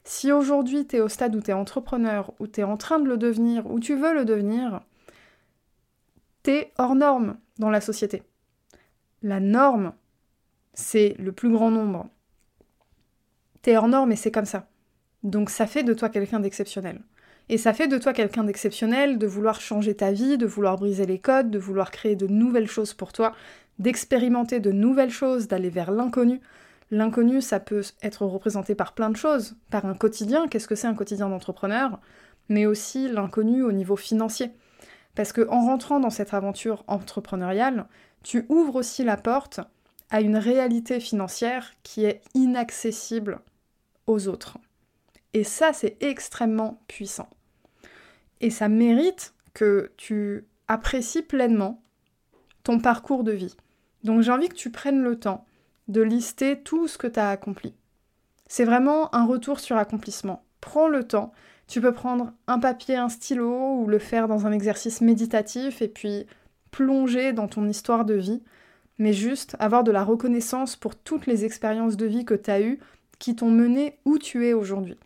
Si 0.03 0.31
aujourd'hui 0.31 0.87
tu 0.87 0.97
es 0.97 1.01
au 1.01 1.07
stade 1.07 1.35
où 1.35 1.41
tu 1.41 1.51
entrepreneur, 1.51 2.33
où 2.39 2.47
tu 2.47 2.61
es 2.61 2.63
en 2.63 2.77
train 2.77 2.99
de 2.99 3.07
le 3.07 3.17
devenir, 3.17 3.69
où 3.69 3.79
tu 3.79 3.95
veux 3.95 4.13
le 4.13 4.25
devenir, 4.25 4.81
tu 6.45 6.51
es 6.51 6.71
hors 6.77 6.93
norme 6.93 7.37
dans 7.57 7.71
la 7.71 7.81
société. 7.81 8.21
La 9.23 9.39
norme, 9.39 9.93
c'est 10.75 11.15
le 11.17 11.31
plus 11.31 11.51
grand 11.51 11.71
nombre. 11.71 12.07
Tu 13.63 13.71
es 13.71 13.77
hors 13.77 13.87
norme 13.87 14.11
et 14.11 14.15
c'est 14.15 14.31
comme 14.31 14.45
ça. 14.45 14.67
Donc 15.23 15.49
ça 15.49 15.65
fait 15.65 15.81
de 15.81 15.95
toi 15.95 16.09
quelqu'un 16.09 16.39
d'exceptionnel. 16.39 17.01
Et 17.49 17.57
ça 17.57 17.73
fait 17.73 17.87
de 17.87 17.97
toi 17.97 18.13
quelqu'un 18.13 18.43
d'exceptionnel 18.43 19.17
de 19.17 19.25
vouloir 19.25 19.59
changer 19.59 19.95
ta 19.95 20.11
vie, 20.11 20.37
de 20.37 20.45
vouloir 20.45 20.77
briser 20.77 21.07
les 21.07 21.17
codes, 21.17 21.49
de 21.49 21.57
vouloir 21.57 21.89
créer 21.89 22.15
de 22.15 22.27
nouvelles 22.27 22.69
choses 22.69 22.93
pour 22.93 23.11
toi, 23.11 23.33
d'expérimenter 23.79 24.59
de 24.59 24.71
nouvelles 24.71 25.11
choses, 25.11 25.47
d'aller 25.47 25.71
vers 25.71 25.91
l'inconnu. 25.91 26.41
L'inconnu, 26.91 27.41
ça 27.41 27.59
peut 27.59 27.81
être 28.03 28.23
représenté 28.23 28.75
par 28.75 28.93
plein 28.93 29.09
de 29.09 29.17
choses, 29.17 29.55
par 29.71 29.85
un 29.87 29.95
quotidien, 29.95 30.47
qu'est-ce 30.47 30.67
que 30.67 30.75
c'est 30.75 30.87
un 30.87 30.93
quotidien 30.93 31.29
d'entrepreneur, 31.29 31.99
mais 32.49 32.67
aussi 32.67 33.09
l'inconnu 33.09 33.63
au 33.63 33.71
niveau 33.71 33.95
financier. 33.95 34.51
Parce 35.15 35.31
que 35.31 35.47
en 35.49 35.65
rentrant 35.65 35.99
dans 35.99 36.09
cette 36.09 36.33
aventure 36.33 36.83
entrepreneuriale, 36.87 37.87
tu 38.23 38.45
ouvres 38.49 38.75
aussi 38.75 39.03
la 39.03 39.17
porte 39.17 39.61
à 40.09 40.21
une 40.21 40.37
réalité 40.37 40.99
financière 40.99 41.71
qui 41.83 42.05
est 42.05 42.21
inaccessible 42.33 43.39
aux 44.07 44.27
autres. 44.27 44.57
Et 45.33 45.43
ça, 45.43 45.73
c'est 45.73 45.97
extrêmement 46.01 46.81
puissant. 46.87 47.29
Et 48.41 48.49
ça 48.49 48.67
mérite 48.67 49.33
que 49.53 49.91
tu 49.97 50.45
apprécies 50.67 51.21
pleinement 51.21 51.81
ton 52.63 52.79
parcours 52.79 53.23
de 53.23 53.31
vie. 53.31 53.55
Donc 54.03 54.21
j'ai 54.21 54.31
envie 54.31 54.49
que 54.49 54.55
tu 54.55 54.71
prennes 54.71 55.01
le 55.01 55.19
temps 55.19 55.45
de 55.87 56.01
lister 56.01 56.61
tout 56.61 56.87
ce 56.87 56.97
que 56.97 57.07
tu 57.07 57.19
as 57.19 57.29
accompli. 57.29 57.73
C'est 58.47 58.65
vraiment 58.65 59.13
un 59.15 59.25
retour 59.25 59.59
sur 59.59 59.77
accomplissement. 59.77 60.43
Prends 60.61 60.87
le 60.87 61.07
temps. 61.07 61.31
Tu 61.67 61.81
peux 61.81 61.93
prendre 61.93 62.33
un 62.47 62.59
papier, 62.59 62.95
un 62.95 63.09
stylo 63.09 63.79
ou 63.79 63.87
le 63.87 63.99
faire 63.99 64.27
dans 64.27 64.45
un 64.45 64.51
exercice 64.51 65.01
méditatif 65.01 65.81
et 65.81 65.87
puis 65.87 66.25
plonger 66.71 67.33
dans 67.33 67.47
ton 67.47 67.67
histoire 67.67 68.05
de 68.05 68.13
vie, 68.13 68.43
mais 68.99 69.13
juste 69.13 69.55
avoir 69.59 69.83
de 69.83 69.91
la 69.91 70.03
reconnaissance 70.03 70.75
pour 70.75 70.95
toutes 70.95 71.25
les 71.25 71.45
expériences 71.45 71.97
de 71.97 72.05
vie 72.05 72.25
que 72.25 72.33
tu 72.33 72.51
as 72.51 72.61
eues 72.61 72.79
qui 73.17 73.35
t'ont 73.35 73.51
mené 73.51 73.97
où 74.05 74.17
tu 74.19 74.45
es 74.45 74.53
aujourd'hui 74.53 74.97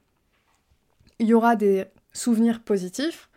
il 1.20 1.28
y 1.28 1.34
aura 1.34 1.56
des 1.56 1.86
souvenirs 2.14 2.62
positifs, 2.62 3.30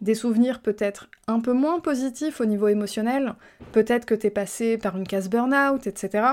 des 0.00 0.14
souvenirs 0.14 0.60
peut-être 0.60 1.08
un 1.26 1.40
peu 1.40 1.52
moins 1.52 1.80
positifs 1.80 2.40
au 2.40 2.46
niveau 2.46 2.68
émotionnel, 2.68 3.34
peut-être 3.72 4.06
que 4.06 4.14
t'es 4.14 4.30
passé 4.30 4.78
par 4.78 4.96
une 4.96 5.06
case 5.06 5.28
burn-out, 5.28 5.86
etc. 5.86 6.26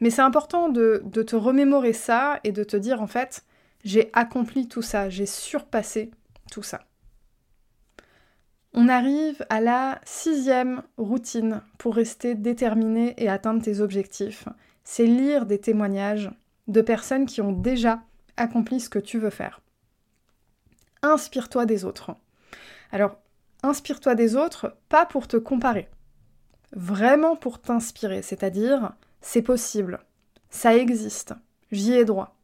Mais 0.00 0.10
c'est 0.10 0.22
important 0.22 0.68
de, 0.68 1.02
de 1.04 1.22
te 1.22 1.36
remémorer 1.36 1.92
ça 1.92 2.40
et 2.44 2.52
de 2.52 2.64
te 2.64 2.76
dire 2.76 3.02
en 3.02 3.06
fait, 3.06 3.44
j'ai 3.82 4.10
accompli 4.12 4.68
tout 4.68 4.82
ça, 4.82 5.08
j'ai 5.08 5.26
surpassé 5.26 6.10
tout 6.50 6.62
ça. 6.62 6.86
On 8.74 8.88
arrive 8.88 9.44
à 9.50 9.60
la 9.60 10.00
sixième 10.04 10.82
routine 10.96 11.60
pour 11.78 11.94
rester 11.94 12.34
déterminé 12.34 13.14
et 13.18 13.28
atteindre 13.28 13.62
tes 13.62 13.80
objectifs. 13.80 14.48
C'est 14.82 15.06
lire 15.06 15.44
des 15.44 15.58
témoignages 15.58 16.30
de 16.68 16.80
personnes 16.80 17.26
qui 17.26 17.40
ont 17.42 17.52
déjà 17.52 18.00
accompli 18.36 18.80
ce 18.80 18.88
que 18.88 18.98
tu 18.98 19.18
veux 19.18 19.30
faire. 19.30 19.60
Inspire-toi 21.02 21.66
des 21.66 21.84
autres. 21.84 22.16
Alors, 22.92 23.18
inspire-toi 23.62 24.14
des 24.14 24.36
autres, 24.36 24.76
pas 24.88 25.04
pour 25.04 25.28
te 25.28 25.36
comparer, 25.36 25.88
vraiment 26.72 27.36
pour 27.36 27.60
t'inspirer, 27.60 28.22
c'est-à-dire, 28.22 28.92
c'est 29.20 29.42
possible, 29.42 30.00
ça 30.50 30.76
existe, 30.76 31.34
j'y 31.70 31.92
ai 31.92 32.04
droit. 32.04 32.36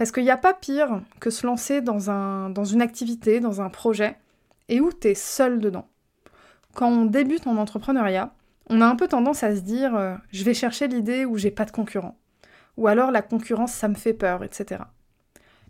Parce 0.00 0.12
qu'il 0.12 0.24
n'y 0.24 0.30
a 0.30 0.38
pas 0.38 0.54
pire 0.54 1.02
que 1.20 1.28
se 1.28 1.46
lancer 1.46 1.82
dans, 1.82 2.10
un, 2.10 2.48
dans 2.48 2.64
une 2.64 2.80
activité, 2.80 3.38
dans 3.38 3.60
un 3.60 3.68
projet, 3.68 4.16
et 4.70 4.80
où 4.80 4.90
tu 4.90 5.08
es 5.08 5.14
seul 5.14 5.60
dedans. 5.60 5.86
Quand 6.72 6.88
on 6.88 7.04
débute 7.04 7.46
en 7.46 7.58
entrepreneuriat, 7.58 8.32
on 8.70 8.80
a 8.80 8.86
un 8.86 8.96
peu 8.96 9.08
tendance 9.08 9.42
à 9.42 9.54
se 9.54 9.60
dire 9.60 9.94
euh, 9.94 10.14
je 10.32 10.42
vais 10.42 10.54
chercher 10.54 10.88
l'idée 10.88 11.26
où 11.26 11.36
j'ai 11.36 11.50
pas 11.50 11.66
de 11.66 11.70
concurrent. 11.70 12.16
Ou 12.78 12.88
alors 12.88 13.10
la 13.10 13.20
concurrence, 13.20 13.72
ça 13.72 13.88
me 13.88 13.94
fait 13.94 14.14
peur, 14.14 14.42
etc. 14.42 14.84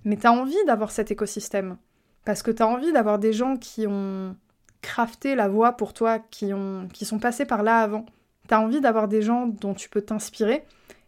Mais 0.04 0.16
tu 0.16 0.28
as 0.28 0.32
envie 0.32 0.64
d'avoir 0.64 0.92
cet 0.92 1.10
écosystème. 1.10 1.76
Parce 2.24 2.44
que 2.44 2.52
tu 2.52 2.62
as 2.62 2.68
envie 2.68 2.92
d'avoir 2.92 3.18
des 3.18 3.32
gens 3.32 3.56
qui 3.56 3.88
ont 3.88 4.36
crafté 4.80 5.34
la 5.34 5.48
voie 5.48 5.72
pour 5.72 5.92
toi, 5.92 6.20
qui, 6.20 6.54
ont, 6.54 6.86
qui 6.92 7.04
sont 7.04 7.18
passés 7.18 7.46
par 7.46 7.64
là 7.64 7.80
avant. 7.80 8.06
Tu 8.46 8.54
as 8.54 8.60
envie 8.60 8.80
d'avoir 8.80 9.08
des 9.08 9.22
gens 9.22 9.48
dont 9.48 9.74
tu 9.74 9.88
peux 9.88 10.02
t'inspirer 10.02 10.64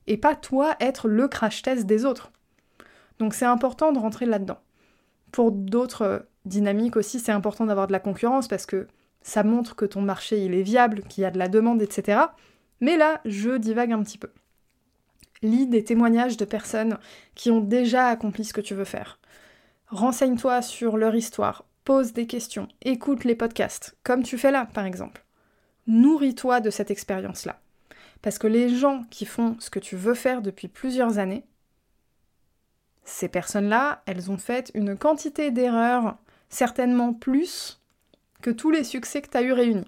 et 0.08 0.16
pas 0.16 0.34
toi 0.34 0.74
être 0.80 1.06
le 1.06 1.28
crash 1.28 1.62
test 1.62 1.86
des 1.86 2.04
autres. 2.04 2.32
Donc 3.18 3.34
c'est 3.34 3.44
important 3.44 3.92
de 3.92 3.98
rentrer 3.98 4.26
là-dedans. 4.26 4.58
Pour 5.30 5.52
d'autres 5.52 6.26
dynamique 6.44 6.96
aussi, 6.96 7.20
c'est 7.20 7.32
important 7.32 7.66
d'avoir 7.66 7.86
de 7.86 7.92
la 7.92 8.00
concurrence 8.00 8.48
parce 8.48 8.66
que 8.66 8.88
ça 9.22 9.42
montre 9.42 9.76
que 9.76 9.84
ton 9.84 10.02
marché 10.02 10.44
il 10.44 10.54
est 10.54 10.62
viable, 10.62 11.02
qu'il 11.02 11.22
y 11.22 11.24
a 11.24 11.30
de 11.30 11.38
la 11.38 11.48
demande, 11.48 11.82
etc. 11.82 12.20
Mais 12.80 12.96
là, 12.96 13.20
je 13.24 13.56
divague 13.56 13.92
un 13.92 14.02
petit 14.02 14.18
peu. 14.18 14.30
Lis 15.42 15.66
des 15.66 15.84
témoignages 15.84 16.36
de 16.36 16.44
personnes 16.44 16.98
qui 17.34 17.50
ont 17.50 17.60
déjà 17.60 18.06
accompli 18.06 18.44
ce 18.44 18.52
que 18.52 18.60
tu 18.60 18.74
veux 18.74 18.84
faire. 18.84 19.18
Renseigne-toi 19.88 20.62
sur 20.62 20.96
leur 20.96 21.14
histoire, 21.14 21.64
pose 21.84 22.12
des 22.12 22.26
questions, 22.26 22.68
écoute 22.82 23.24
les 23.24 23.34
podcasts, 23.34 23.96
comme 24.02 24.22
tu 24.22 24.38
fais 24.38 24.50
là 24.50 24.66
par 24.72 24.86
exemple. 24.86 25.24
Nourris-toi 25.86 26.60
de 26.60 26.70
cette 26.70 26.90
expérience-là. 26.90 27.60
Parce 28.22 28.38
que 28.38 28.46
les 28.46 28.68
gens 28.68 29.02
qui 29.10 29.26
font 29.26 29.56
ce 29.58 29.68
que 29.68 29.80
tu 29.80 29.96
veux 29.96 30.14
faire 30.14 30.42
depuis 30.42 30.68
plusieurs 30.68 31.18
années, 31.18 31.44
ces 33.04 33.28
personnes-là, 33.28 34.02
elles 34.06 34.30
ont 34.30 34.38
fait 34.38 34.70
une 34.74 34.96
quantité 34.96 35.50
d'erreurs 35.50 36.16
certainement 36.48 37.12
plus 37.12 37.80
que 38.42 38.50
tous 38.50 38.70
les 38.70 38.84
succès 38.84 39.22
que 39.22 39.30
tu 39.30 39.36
as 39.36 39.42
eu 39.42 39.52
réunis. 39.52 39.86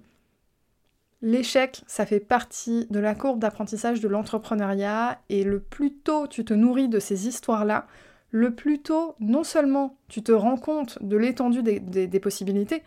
L'échec, 1.23 1.83
ça 1.87 2.05
fait 2.05 2.21
partie 2.21 2.87
de 2.91 2.99
la 2.99 3.15
courbe 3.15 3.39
d'apprentissage 3.39 4.01
de 4.01 4.09
l'entrepreneuriat 4.09 5.21
et 5.31 5.43
le 5.43 5.59
plus 5.59 5.93
tôt 5.93 6.27
tu 6.27 6.45
te 6.45 6.53
nourris 6.53 6.89
de 6.89 6.99
ces 6.99 7.27
histoires-là, 7.27 7.87
le 8.31 8.55
plus 8.55 8.81
tôt 8.83 9.15
non 9.21 9.43
seulement 9.43 9.97
tu 10.09 10.23
te 10.23 10.33
rends 10.33 10.59
compte 10.59 10.99
de 11.03 11.17
l'étendue 11.17 11.63
des, 11.63 12.21
possibilités, 12.21 12.83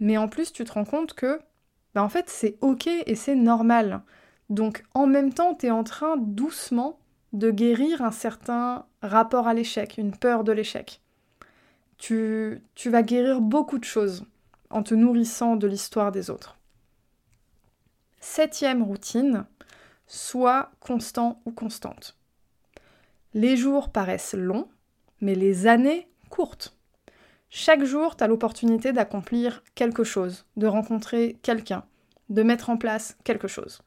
mais 0.00 0.18
en 0.18 0.26
plus 0.26 0.52
tu 0.52 0.64
te 0.64 0.72
rends 0.72 0.84
compte 0.84 1.14
que 1.14 1.38
bah 1.94 2.02
en 2.02 2.08
fait 2.08 2.28
c'est 2.28 2.56
ok 2.60 2.88
et 2.88 3.14
c'est 3.14 3.36
normal. 3.36 4.02
Donc 4.48 4.82
en 4.94 5.06
même 5.06 5.32
temps 5.32 5.54
tu 5.54 5.66
es 5.66 5.70
en 5.70 5.84
train 5.84 6.16
doucement 6.16 6.98
de 7.32 7.50
guérir 7.50 8.02
un 8.02 8.10
certain 8.10 8.86
rapport 9.02 9.48
à 9.48 9.54
l'échec, 9.54 9.98
une 9.98 10.16
peur 10.16 10.44
de 10.44 10.52
l'échec 10.52 11.00
tu, 12.00 12.62
vas 12.86 13.02
guérir 13.02 13.40
beaucoup 13.40 13.78
de 13.78 13.84
choses 13.84 14.24
en 14.70 14.82
te 14.82 14.94
nourrissant 14.94 15.56
de 15.56 15.66
l'histoire 15.66 16.12
des 16.12 16.30
autres. 16.30 16.56
Septième 18.20 18.82
routine, 18.82 19.46
sois 20.06 20.70
constant 20.80 21.40
ou 21.44 21.52
constante. 21.52 22.16
Les 23.34 23.56
jours 23.56 23.90
paraissent 23.90 24.34
longs, 24.34 24.68
mais 25.20 25.34
les 25.34 25.66
années 25.66 26.08
courtes. 26.30 26.76
Chaque 27.48 27.84
jour, 27.84 28.16
tu 28.16 28.24
as 28.24 28.28
l'opportunité 28.28 28.92
d'accomplir 28.92 29.62
quelque 29.74 30.04
chose, 30.04 30.46
de 30.56 30.66
rencontrer 30.66 31.38
quelqu'un, 31.42 31.84
de 32.28 32.42
mettre 32.42 32.70
en 32.70 32.76
place 32.76 33.16
quelque 33.24 33.48
chose. 33.48 33.82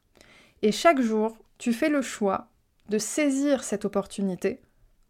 Et 0.62 0.72
chaque 0.72 1.02
jour, 1.02 1.38
tu 1.58 1.74
fais 1.74 1.90
le 1.90 2.02
choix 2.02 2.50
de 2.94 3.00
saisir 3.00 3.64
cette 3.64 3.86
opportunité 3.86 4.62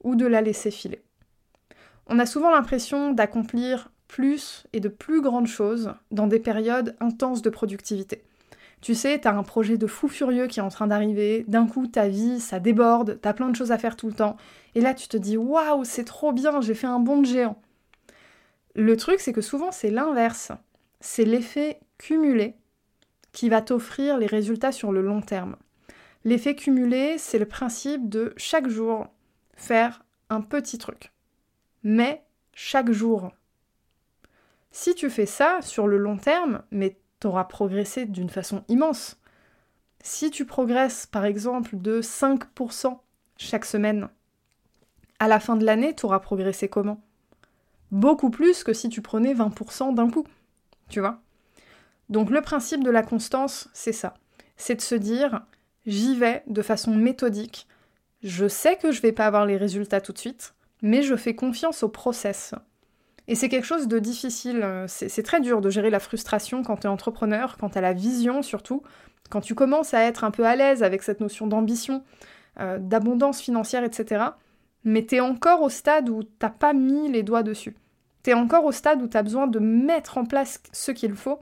ou 0.06 0.16
de 0.16 0.26
la 0.26 0.40
laisser 0.40 0.72
filer. 0.72 1.04
On 2.08 2.18
a 2.18 2.26
souvent 2.26 2.50
l'impression 2.50 3.12
d'accomplir 3.12 3.92
plus 4.08 4.66
et 4.72 4.80
de 4.80 4.88
plus 4.88 5.22
grandes 5.22 5.48
choses 5.48 5.94
dans 6.10 6.28
des 6.28 6.40
périodes 6.40 6.96
intenses 7.02 7.42
de 7.42 7.50
productivité. 7.50 8.24
Tu 8.80 8.96
sais, 8.96 9.20
t'as 9.20 9.34
un 9.34 9.44
projet 9.44 9.78
de 9.78 9.86
fou 9.86 10.08
furieux 10.08 10.48
qui 10.48 10.62
est 10.62 10.64
en 10.64 10.70
train 10.70 10.88
d'arriver, 10.88 11.44
d'un 11.50 11.68
coup 11.68 11.86
ta 11.86 12.08
vie, 12.08 12.40
ça 12.40 12.62
déborde, 12.62 13.20
t'as 13.22 13.34
plein 13.34 13.50
de 13.50 13.56
choses 13.56 13.74
à 13.74 13.78
faire 13.78 13.98
tout 13.98 14.08
le 14.08 14.14
temps, 14.14 14.38
et 14.76 14.82
là 14.82 14.94
tu 14.94 15.10
te 15.10 15.18
dis 15.18 15.36
waouh, 15.36 15.84
c'est 15.84 16.06
trop 16.06 16.32
bien, 16.32 16.62
j'ai 16.62 16.76
fait 16.76 16.88
un 16.88 17.00
bond 17.00 17.20
de 17.20 17.26
géant. 17.26 17.62
Le 18.76 18.96
truc, 18.96 19.20
c'est 19.20 19.34
que 19.34 19.42
souvent 19.42 19.74
c'est 19.74 19.92
l'inverse. 19.92 20.54
C'est 21.02 21.26
l'effet 21.26 21.82
cumulé 21.98 22.56
qui 23.34 23.50
va 23.50 23.62
t'offrir 23.62 24.18
les 24.18 24.28
résultats 24.28 24.72
sur 24.72 24.94
le 24.94 25.02
long 25.02 25.20
terme. 25.20 25.58
L'effet 26.26 26.56
cumulé, 26.56 27.18
c'est 27.18 27.40
le 27.40 27.46
principe 27.46 28.10
de 28.10 28.34
chaque 28.38 28.70
jour 28.70 29.08
faire 29.56 30.04
un 30.30 30.42
petit 30.42 30.78
truc 30.78 31.14
mais 31.84 32.24
chaque 32.54 32.92
jour. 32.92 33.32
Si 34.72 34.96
tu 34.96 35.10
fais 35.10 35.26
ça 35.26 35.62
sur 35.62 35.88
le 35.88 35.98
long 35.98 36.18
terme, 36.18 36.64
mais 36.72 36.98
tu 37.20 37.28
auras 37.28 37.44
progressé 37.44 38.06
d'une 38.06 38.30
façon 38.30 38.64
immense. 38.70 39.20
Si 40.02 40.32
tu 40.32 40.46
progresses 40.46 41.06
par 41.06 41.26
exemple 41.26 41.78
de 41.78 42.02
5% 42.02 42.98
chaque 43.38 43.66
semaine, 43.66 44.10
à 45.20 45.28
la 45.28 45.40
fin 45.40 45.56
de 45.56 45.66
l'année, 45.66 45.96
tu 45.96 46.06
auras 46.06 46.20
progressé 46.20 46.68
comment? 46.68 47.02
Beaucoup 47.92 48.32
plus 48.32 48.64
que 48.64 48.74
si 48.74 48.90
tu 48.90 49.02
prenais 49.02 49.34
20% 49.34 49.94
d'un 49.94 50.10
coup. 50.10 50.26
Tu 50.90 51.00
vois? 51.00 51.20
Donc 52.10 52.30
le 52.30 52.42
principe 52.42 52.84
de 52.84 52.90
la 52.90 53.04
constance, 53.04 53.70
c'est 53.74 53.94
ça. 53.94 54.16
C'est 54.58 54.76
de 54.76 54.82
se 54.82 54.96
dire, 54.96 55.46
j'y 55.86 56.16
vais 56.18 56.44
de 56.48 56.62
façon 56.62 56.96
méthodique. 56.96 57.68
Je 58.22 58.48
sais 58.48 58.78
que 58.78 58.92
je 58.92 59.02
vais 59.02 59.12
pas 59.12 59.26
avoir 59.26 59.46
les 59.46 59.58
résultats 59.58 60.02
tout 60.02 60.14
de 60.14 60.18
suite, 60.18 60.54
mais 60.82 61.02
je 61.02 61.16
fais 61.16 61.36
confiance 61.36 61.84
au 61.84 61.90
process. 61.90 62.54
Et 63.28 63.36
c'est 63.36 63.50
quelque 63.50 63.66
chose 63.66 63.88
de 63.88 64.00
difficile, 64.00 64.66
c'est 64.88 65.24
très 65.24 65.40
dur 65.40 65.62
de 65.62 65.70
gérer 65.70 65.90
la 65.90 66.00
frustration 66.00 66.62
quand 66.62 66.78
tu 66.78 66.88
es 66.88 66.90
entrepreneur, 66.90 67.58
quand 67.58 67.70
tu 67.70 67.78
as 67.78 67.82
la 67.82 67.94
vision 67.94 68.42
surtout, 68.42 68.84
quand 69.30 69.40
tu 69.40 69.56
commences 69.56 69.94
à 69.94 70.04
être 70.04 70.26
un 70.26 70.32
peu 70.32 70.46
à 70.46 70.56
l'aise 70.56 70.84
avec 70.84 71.04
cette 71.04 71.22
notion 71.22 71.48
d'ambition, 71.48 72.04
euh, 72.60 72.78
d'abondance 72.80 73.42
financière, 73.42 73.84
etc. 73.84 74.26
Mais 74.84 75.06
tu 75.06 75.16
es 75.16 75.20
encore 75.22 75.62
au 75.62 75.70
stade 75.70 76.10
où 76.10 76.24
t'as 76.24 76.50
pas 76.50 76.74
mis 76.74 77.10
les 77.10 77.24
doigts 77.24 77.44
dessus. 77.44 77.76
Tu 78.24 78.32
es 78.32 78.34
encore 78.34 78.66
au 78.66 78.72
stade 78.72 79.02
où 79.02 79.08
tu 79.08 79.18
as 79.18 79.24
besoin 79.24 79.48
de 79.48 79.60
mettre 79.60 80.18
en 80.18 80.26
place 80.26 80.62
ce 80.72 80.92
qu'il 80.92 81.16
faut 81.16 81.40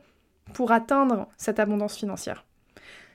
pour 0.53 0.71
atteindre 0.71 1.27
cette 1.37 1.59
abondance 1.59 1.97
financière. 1.97 2.45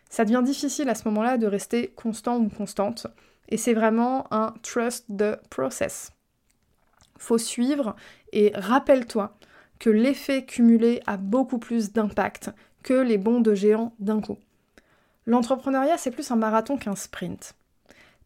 Ça 0.09 0.25
devient 0.25 0.43
difficile 0.45 0.89
à 0.89 0.95
ce 0.95 1.07
moment-là 1.09 1.39
de 1.39 1.47
rester 1.47 1.89
constant 1.89 2.39
ou 2.39 2.49
constante, 2.49 3.07
et 3.49 3.57
c'est 3.57 3.75
vraiment 3.75 4.33
un 4.33 4.55
trust 4.63 5.07
the 5.09 5.37
process 5.51 6.13
faut 7.19 7.39
suivre 7.39 7.97
et 8.33 8.53
rappelle-toi 8.55 9.37
que 9.79 9.91
l'effet 9.91 10.45
cumulé 10.45 11.03
a 11.07 11.17
beaucoup 11.17 11.59
plus 11.59 11.93
d'impact 11.93 12.51
que 12.83 12.95
les 12.95 13.19
bons 13.19 13.41
de 13.41 13.55
géant 13.55 13.95
d'un 13.99 14.21
coup. 14.21 14.39
L'entrepreneuriat, 15.27 15.99
c'est 15.99 16.11
plus 16.11 16.31
un 16.31 16.37
marathon 16.37 16.77
qu'un 16.77 16.95
sprint. 16.95 17.55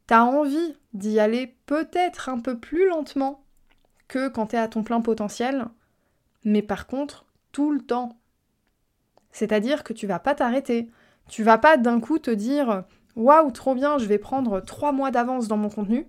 T'as 0.07 0.23
envie 0.23 0.77
d'y 0.93 1.19
aller 1.19 1.55
peut-être 1.66 2.29
un 2.29 2.40
peu 2.40 2.59
plus 2.59 2.88
lentement 2.88 3.43
que 4.09 4.29
quand 4.29 4.47
t'es 4.47 4.59
à 4.59 4.69
ton 4.69 4.83
plein 4.83 5.01
potentiel, 5.01 5.66
mais 6.45 6.62
par 6.62 6.87
contre, 6.87 7.25
tout 7.53 7.73
le 7.73 7.81
temps. 7.81 8.19
C'est-à-dire 9.33 9.85
que 9.85 9.93
tu 9.93 10.07
vas 10.07 10.19
pas 10.19 10.35
t'arrêter. 10.35 10.90
Tu 11.31 11.45
vas 11.45 11.59
pas 11.59 11.77
d'un 11.77 12.01
coup 12.01 12.19
te 12.19 12.31
dire 12.31 12.83
Waouh, 13.14 13.53
trop 13.53 13.77
bien, 13.77 13.99
je 13.99 14.07
vais 14.07 14.19
prendre 14.19 14.61
trois 14.61 14.90
mois 14.90 15.12
d'avance 15.12 15.47
dans 15.47 15.57
mon 15.57 15.71
contenu. 15.71 16.09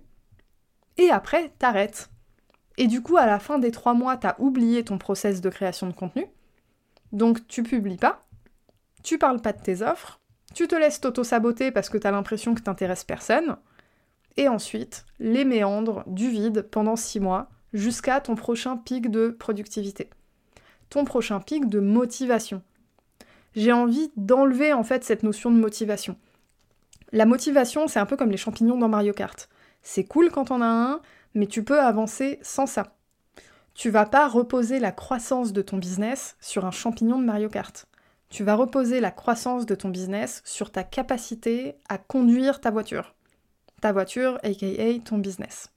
Et 0.98 1.10
après, 1.10 1.50
t'arrêtes. 1.60 2.10
Et 2.76 2.88
du 2.88 3.02
coup, 3.02 3.16
à 3.16 3.26
la 3.26 3.38
fin 3.38 3.60
des 3.60 3.70
trois 3.70 3.94
mois, 3.94 4.16
tu 4.16 4.26
as 4.26 4.34
oublié 4.40 4.84
ton 4.84 4.98
process 4.98 5.40
de 5.40 5.48
création 5.48 5.86
de 5.86 5.92
contenu. 5.92 6.26
Donc 7.12 7.46
tu 7.46 7.62
publies 7.62 7.98
pas, 7.98 8.20
tu 9.04 9.16
parles 9.16 9.40
pas 9.40 9.52
de 9.52 9.62
tes 9.62 9.82
offres, 9.82 10.18
tu 10.54 10.66
te 10.66 10.74
laisses 10.74 11.00
t'auto-saboter 11.00 11.70
parce 11.70 11.88
que 11.88 11.98
tu 11.98 12.06
as 12.06 12.10
l'impression 12.10 12.54
que 12.54 12.62
t'intéresses 12.62 13.04
personne, 13.04 13.56
et 14.38 14.48
ensuite, 14.48 15.04
les 15.20 15.44
méandres 15.44 16.02
du 16.06 16.30
vide 16.30 16.62
pendant 16.62 16.96
six 16.96 17.20
mois 17.20 17.50
jusqu'à 17.74 18.20
ton 18.20 18.34
prochain 18.34 18.78
pic 18.78 19.10
de 19.10 19.28
productivité, 19.28 20.08
ton 20.88 21.04
prochain 21.04 21.38
pic 21.40 21.68
de 21.68 21.80
motivation. 21.80 22.62
J'ai 23.54 23.72
envie 23.72 24.10
d'enlever 24.16 24.72
en 24.72 24.82
fait 24.82 25.04
cette 25.04 25.22
notion 25.22 25.50
de 25.50 25.56
motivation. 25.56 26.16
La 27.12 27.26
motivation, 27.26 27.88
c'est 27.88 27.98
un 27.98 28.06
peu 28.06 28.16
comme 28.16 28.30
les 28.30 28.36
champignons 28.36 28.78
dans 28.78 28.88
Mario 28.88 29.12
Kart. 29.12 29.48
C'est 29.82 30.04
cool 30.04 30.30
quand 30.30 30.50
on 30.50 30.62
a 30.62 30.66
un, 30.66 31.00
mais 31.34 31.46
tu 31.46 31.62
peux 31.62 31.80
avancer 31.80 32.38
sans 32.42 32.66
ça. 32.66 32.94
Tu 33.74 33.90
vas 33.90 34.06
pas 34.06 34.28
reposer 34.28 34.78
la 34.78 34.92
croissance 34.92 35.52
de 35.52 35.62
ton 35.62 35.76
business 35.76 36.36
sur 36.40 36.64
un 36.64 36.70
champignon 36.70 37.18
de 37.18 37.24
Mario 37.24 37.48
Kart. 37.48 37.86
Tu 38.30 38.44
vas 38.44 38.54
reposer 38.54 39.00
la 39.00 39.10
croissance 39.10 39.66
de 39.66 39.74
ton 39.74 39.90
business 39.90 40.40
sur 40.44 40.70
ta 40.70 40.84
capacité 40.84 41.74
à 41.88 41.98
conduire 41.98 42.60
ta 42.60 42.70
voiture. 42.70 43.14
Ta 43.82 43.92
voiture, 43.92 44.38
aka 44.42 44.98
ton 45.04 45.18
business. 45.18 45.70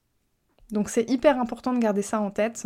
Donc 0.71 0.89
c'est 0.89 1.09
hyper 1.09 1.39
important 1.39 1.73
de 1.73 1.79
garder 1.79 2.01
ça 2.01 2.21
en 2.21 2.31
tête, 2.31 2.65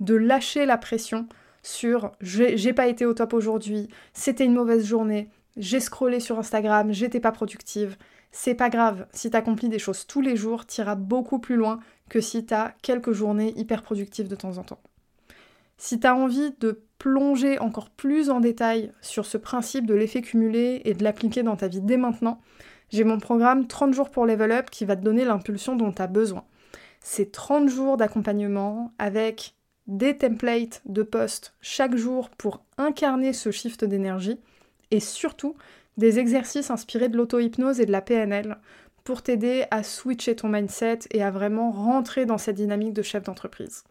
de 0.00 0.14
lâcher 0.14 0.66
la 0.66 0.76
pression 0.76 1.26
sur 1.62 2.12
j'ai 2.20 2.72
pas 2.72 2.86
été 2.86 3.06
au 3.06 3.14
top 3.14 3.34
aujourd'hui, 3.34 3.88
c'était 4.12 4.44
une 4.44 4.54
mauvaise 4.54 4.86
journée, 4.86 5.30
j'ai 5.56 5.80
scrollé 5.80 6.20
sur 6.20 6.38
Instagram, 6.38 6.92
j'étais 6.92 7.20
pas 7.20 7.32
productive. 7.32 7.96
C'est 8.32 8.54
pas 8.54 8.70
grave, 8.70 9.06
si 9.12 9.28
t'accomplis 9.30 9.68
des 9.68 9.80
choses 9.80 10.06
tous 10.06 10.20
les 10.20 10.36
jours, 10.36 10.64
t'iras 10.64 10.94
beaucoup 10.94 11.40
plus 11.40 11.56
loin 11.56 11.80
que 12.08 12.20
si 12.20 12.46
t'as 12.46 12.70
quelques 12.82 13.12
journées 13.12 13.52
hyper 13.56 13.82
productives 13.82 14.28
de 14.28 14.36
temps 14.36 14.58
en 14.58 14.62
temps. 14.62 14.80
Si 15.78 15.98
t'as 15.98 16.14
envie 16.14 16.52
de 16.60 16.82
plonger 16.98 17.58
encore 17.58 17.90
plus 17.90 18.30
en 18.30 18.40
détail 18.40 18.92
sur 19.00 19.26
ce 19.26 19.38
principe 19.38 19.86
de 19.86 19.94
l'effet 19.94 20.20
cumulé 20.20 20.82
et 20.84 20.94
de 20.94 21.02
l'appliquer 21.02 21.42
dans 21.42 21.56
ta 21.56 21.66
vie 21.66 21.80
dès 21.80 21.96
maintenant, 21.96 22.40
j'ai 22.90 23.04
mon 23.04 23.18
programme 23.18 23.66
30 23.66 23.94
jours 23.94 24.10
pour 24.10 24.26
level 24.26 24.52
up 24.52 24.70
qui 24.70 24.84
va 24.84 24.96
te 24.96 25.02
donner 25.02 25.24
l'impulsion 25.24 25.76
dont 25.76 25.92
tu 25.92 26.02
as 26.02 26.06
besoin. 26.06 26.44
C'est 27.00 27.32
30 27.32 27.68
jours 27.68 27.96
d'accompagnement 27.96 28.92
avec 28.98 29.54
des 29.90 30.16
templates 30.16 30.82
de 30.86 31.02
posts 31.02 31.52
chaque 31.60 31.96
jour 31.96 32.30
pour 32.30 32.62
incarner 32.78 33.32
ce 33.32 33.50
shift 33.50 33.84
d'énergie 33.84 34.38
et 34.92 35.00
surtout 35.00 35.56
des 35.96 36.20
exercices 36.20 36.70
inspirés 36.70 37.08
de 37.08 37.16
l'auto-hypnose 37.16 37.80
et 37.80 37.86
de 37.86 37.92
la 37.92 38.00
PNL 38.00 38.56
pour 39.02 39.22
t'aider 39.22 39.64
à 39.72 39.82
switcher 39.82 40.36
ton 40.36 40.48
mindset 40.48 41.00
et 41.10 41.22
à 41.22 41.32
vraiment 41.32 41.72
rentrer 41.72 42.24
dans 42.24 42.38
cette 42.38 42.56
dynamique 42.56 42.92
de 42.92 43.02
chef 43.02 43.24
d'entreprise. 43.24 43.82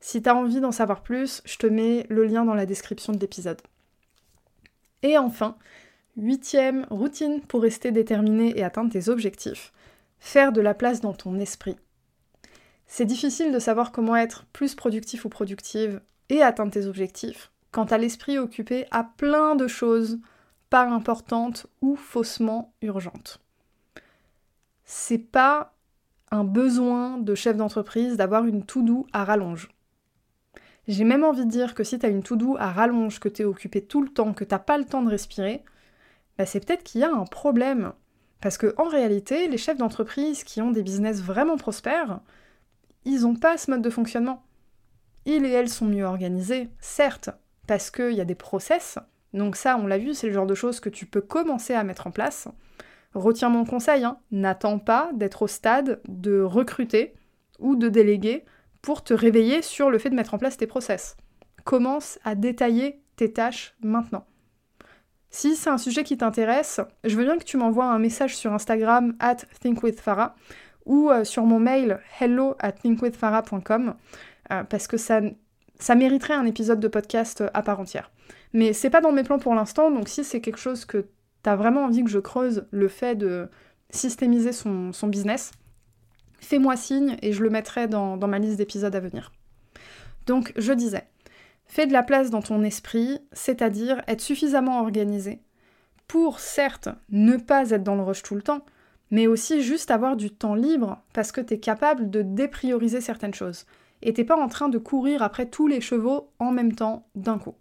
Si 0.00 0.22
tu 0.22 0.28
as 0.28 0.34
envie 0.34 0.60
d'en 0.60 0.72
savoir 0.72 1.02
plus, 1.02 1.42
je 1.44 1.58
te 1.58 1.66
mets 1.66 2.06
le 2.08 2.24
lien 2.24 2.46
dans 2.46 2.54
la 2.54 2.66
description 2.66 3.12
de 3.12 3.18
l'épisode. 3.18 3.60
Et 5.02 5.18
enfin, 5.18 5.56
huitième 6.16 6.86
routine 6.90 7.42
pour 7.42 7.60
rester 7.60 7.92
déterminé 7.92 8.58
et 8.58 8.64
atteindre 8.64 8.90
tes 8.90 9.10
objectifs, 9.10 9.72
faire 10.18 10.52
de 10.52 10.62
la 10.62 10.72
place 10.72 11.02
dans 11.02 11.12
ton 11.12 11.38
esprit. 11.38 11.76
C'est 12.86 13.06
difficile 13.06 13.52
de 13.52 13.58
savoir 13.58 13.92
comment 13.92 14.16
être 14.16 14.44
plus 14.52 14.74
productif 14.74 15.24
ou 15.24 15.28
productive 15.28 16.00
et 16.28 16.42
atteindre 16.42 16.72
tes 16.72 16.86
objectifs 16.86 17.50
quand 17.74 17.86
t'as 17.86 17.98
l'esprit 17.98 18.38
occupé 18.38 18.86
à 18.92 19.02
plein 19.02 19.56
de 19.56 19.66
choses 19.66 20.20
pas 20.70 20.84
importantes 20.84 21.66
ou 21.82 21.96
faussement 21.96 22.72
urgentes. 22.82 23.40
C'est 24.84 25.18
pas 25.18 25.74
un 26.30 26.44
besoin 26.44 27.18
de 27.18 27.34
chef 27.34 27.56
d'entreprise 27.56 28.16
d'avoir 28.16 28.44
une 28.44 28.64
to-do 28.64 29.06
à 29.12 29.24
rallonge. 29.24 29.70
J'ai 30.86 31.04
même 31.04 31.24
envie 31.24 31.46
de 31.46 31.50
dire 31.50 31.74
que 31.74 31.82
si 31.82 31.98
t'as 31.98 32.10
une 32.10 32.22
to-do 32.22 32.56
à 32.58 32.70
rallonge, 32.70 33.18
que 33.18 33.28
t'es 33.28 33.44
occupé 33.44 33.84
tout 33.84 34.02
le 34.02 34.08
temps, 34.08 34.34
que 34.34 34.44
t'as 34.44 34.58
pas 34.58 34.78
le 34.78 34.84
temps 34.84 35.02
de 35.02 35.10
respirer, 35.10 35.64
bah 36.38 36.46
c'est 36.46 36.64
peut-être 36.64 36.84
qu'il 36.84 37.00
y 37.00 37.04
a 37.04 37.12
un 37.12 37.24
problème. 37.24 37.92
Parce 38.40 38.58
que 38.58 38.74
en 38.76 38.88
réalité, 38.88 39.48
les 39.48 39.58
chefs 39.58 39.78
d'entreprise 39.78 40.44
qui 40.44 40.60
ont 40.60 40.70
des 40.70 40.82
business 40.82 41.22
vraiment 41.22 41.56
prospères, 41.56 42.20
ils 43.04 43.22
n'ont 43.22 43.36
pas 43.36 43.56
ce 43.56 43.70
mode 43.70 43.82
de 43.82 43.90
fonctionnement. 43.90 44.44
Ils 45.26 45.44
et 45.44 45.50
elles 45.50 45.68
sont 45.68 45.86
mieux 45.86 46.04
organisés, 46.04 46.68
certes, 46.80 47.30
parce 47.66 47.90
qu'il 47.90 48.12
y 48.12 48.20
a 48.20 48.26
des 48.26 48.34
process. 48.34 48.98
Donc 49.32 49.56
ça, 49.56 49.76
on 49.76 49.86
l'a 49.86 49.98
vu, 49.98 50.14
c'est 50.14 50.28
le 50.28 50.32
genre 50.32 50.46
de 50.46 50.54
choses 50.54 50.80
que 50.80 50.88
tu 50.88 51.06
peux 51.06 51.20
commencer 51.20 51.74
à 51.74 51.84
mettre 51.84 52.06
en 52.06 52.10
place. 52.10 52.48
Retiens 53.14 53.48
mon 53.48 53.64
conseil, 53.64 54.04
hein, 54.04 54.18
n'attends 54.30 54.78
pas 54.78 55.10
d'être 55.14 55.42
au 55.42 55.46
stade 55.46 56.00
de 56.08 56.40
recruter 56.40 57.14
ou 57.58 57.76
de 57.76 57.88
déléguer 57.88 58.44
pour 58.82 59.02
te 59.02 59.14
réveiller 59.14 59.62
sur 59.62 59.90
le 59.90 59.98
fait 59.98 60.10
de 60.10 60.14
mettre 60.14 60.34
en 60.34 60.38
place 60.38 60.56
tes 60.56 60.66
process. 60.66 61.16
Commence 61.64 62.18
à 62.24 62.34
détailler 62.34 63.00
tes 63.16 63.32
tâches 63.32 63.74
maintenant. 63.80 64.26
Si 65.30 65.56
c'est 65.56 65.70
un 65.70 65.78
sujet 65.78 66.04
qui 66.04 66.16
t'intéresse, 66.16 66.80
je 67.02 67.16
veux 67.16 67.24
bien 67.24 67.38
que 67.38 67.44
tu 67.44 67.56
m'envoies 67.56 67.86
un 67.86 67.98
message 67.98 68.36
sur 68.36 68.52
Instagram 68.52 69.16
at 69.18 69.38
ou 70.86 71.10
euh, 71.10 71.24
sur 71.24 71.44
mon 71.44 71.58
mail 71.58 72.00
hello 72.20 72.54
at 72.58 72.72
thinkwithfarah.com 72.72 73.94
euh, 74.52 74.64
parce 74.64 74.86
que 74.86 74.96
ça, 74.96 75.20
ça 75.78 75.94
mériterait 75.94 76.34
un 76.34 76.46
épisode 76.46 76.80
de 76.80 76.88
podcast 76.88 77.40
euh, 77.40 77.48
à 77.54 77.62
part 77.62 77.80
entière. 77.80 78.10
Mais 78.52 78.72
c'est 78.72 78.90
pas 78.90 79.00
dans 79.00 79.12
mes 79.12 79.22
plans 79.22 79.38
pour 79.38 79.54
l'instant, 79.54 79.90
donc 79.90 80.08
si 80.08 80.24
c'est 80.24 80.40
quelque 80.40 80.58
chose 80.58 80.84
que 80.84 81.06
t'as 81.42 81.56
vraiment 81.56 81.84
envie 81.84 82.04
que 82.04 82.10
je 82.10 82.18
creuse, 82.18 82.66
le 82.70 82.88
fait 82.88 83.14
de 83.14 83.48
systémiser 83.90 84.52
son, 84.52 84.92
business, 85.04 85.52
fais-moi 86.40 86.76
signe 86.76 87.16
et 87.22 87.32
je 87.32 87.42
le 87.42 87.50
mettrai 87.50 87.88
dans, 87.88 88.16
dans 88.16 88.28
ma 88.28 88.38
liste 88.38 88.56
d'épisodes 88.56 88.94
à 88.94 89.00
venir. 89.00 89.32
Donc 90.26 90.52
je 90.56 90.72
disais, 90.72 91.04
fais 91.66 91.86
de 91.86 91.92
la 91.92 92.02
place 92.02 92.30
dans 92.30 92.42
ton 92.42 92.62
esprit, 92.62 93.18
c'est-à-dire 93.32 94.02
être 94.06 94.20
suffisamment 94.20 94.80
organisé 94.80 95.40
pour 96.08 96.38
certes 96.38 96.88
ne 97.10 97.36
pas 97.36 97.70
être 97.70 97.82
dans 97.82 97.96
le 97.96 98.02
rush 98.02 98.22
tout 98.22 98.34
le 98.34 98.42
temps, 98.42 98.64
mais 99.14 99.28
aussi 99.28 99.62
juste 99.62 99.92
avoir 99.92 100.16
du 100.16 100.32
temps 100.32 100.56
libre 100.56 101.00
parce 101.12 101.30
que 101.30 101.40
tu 101.40 101.54
es 101.54 101.60
capable 101.60 102.10
de 102.10 102.22
déprioriser 102.22 103.00
certaines 103.00 103.32
choses. 103.32 103.64
Et 104.02 104.12
t'es 104.12 104.24
pas 104.24 104.36
en 104.36 104.48
train 104.48 104.68
de 104.68 104.76
courir 104.76 105.22
après 105.22 105.46
tous 105.46 105.68
les 105.68 105.80
chevaux 105.80 106.30
en 106.40 106.50
même 106.50 106.74
temps 106.74 107.06
d'un 107.14 107.38
coup. 107.38 107.54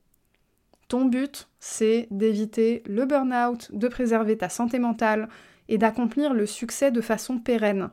Ton 0.88 1.06
but, 1.06 1.48
c'est 1.60 2.08
d'éviter 2.10 2.82
le 2.88 3.06
burn-out, 3.06 3.70
de 3.72 3.88
préserver 3.88 4.36
ta 4.36 4.50
santé 4.50 4.80
mentale 4.80 5.30
et 5.70 5.78
d'accomplir 5.78 6.34
le 6.34 6.48
succès 6.48 6.90
de 6.90 7.02
façon 7.02 7.38
pérenne. 7.38 7.92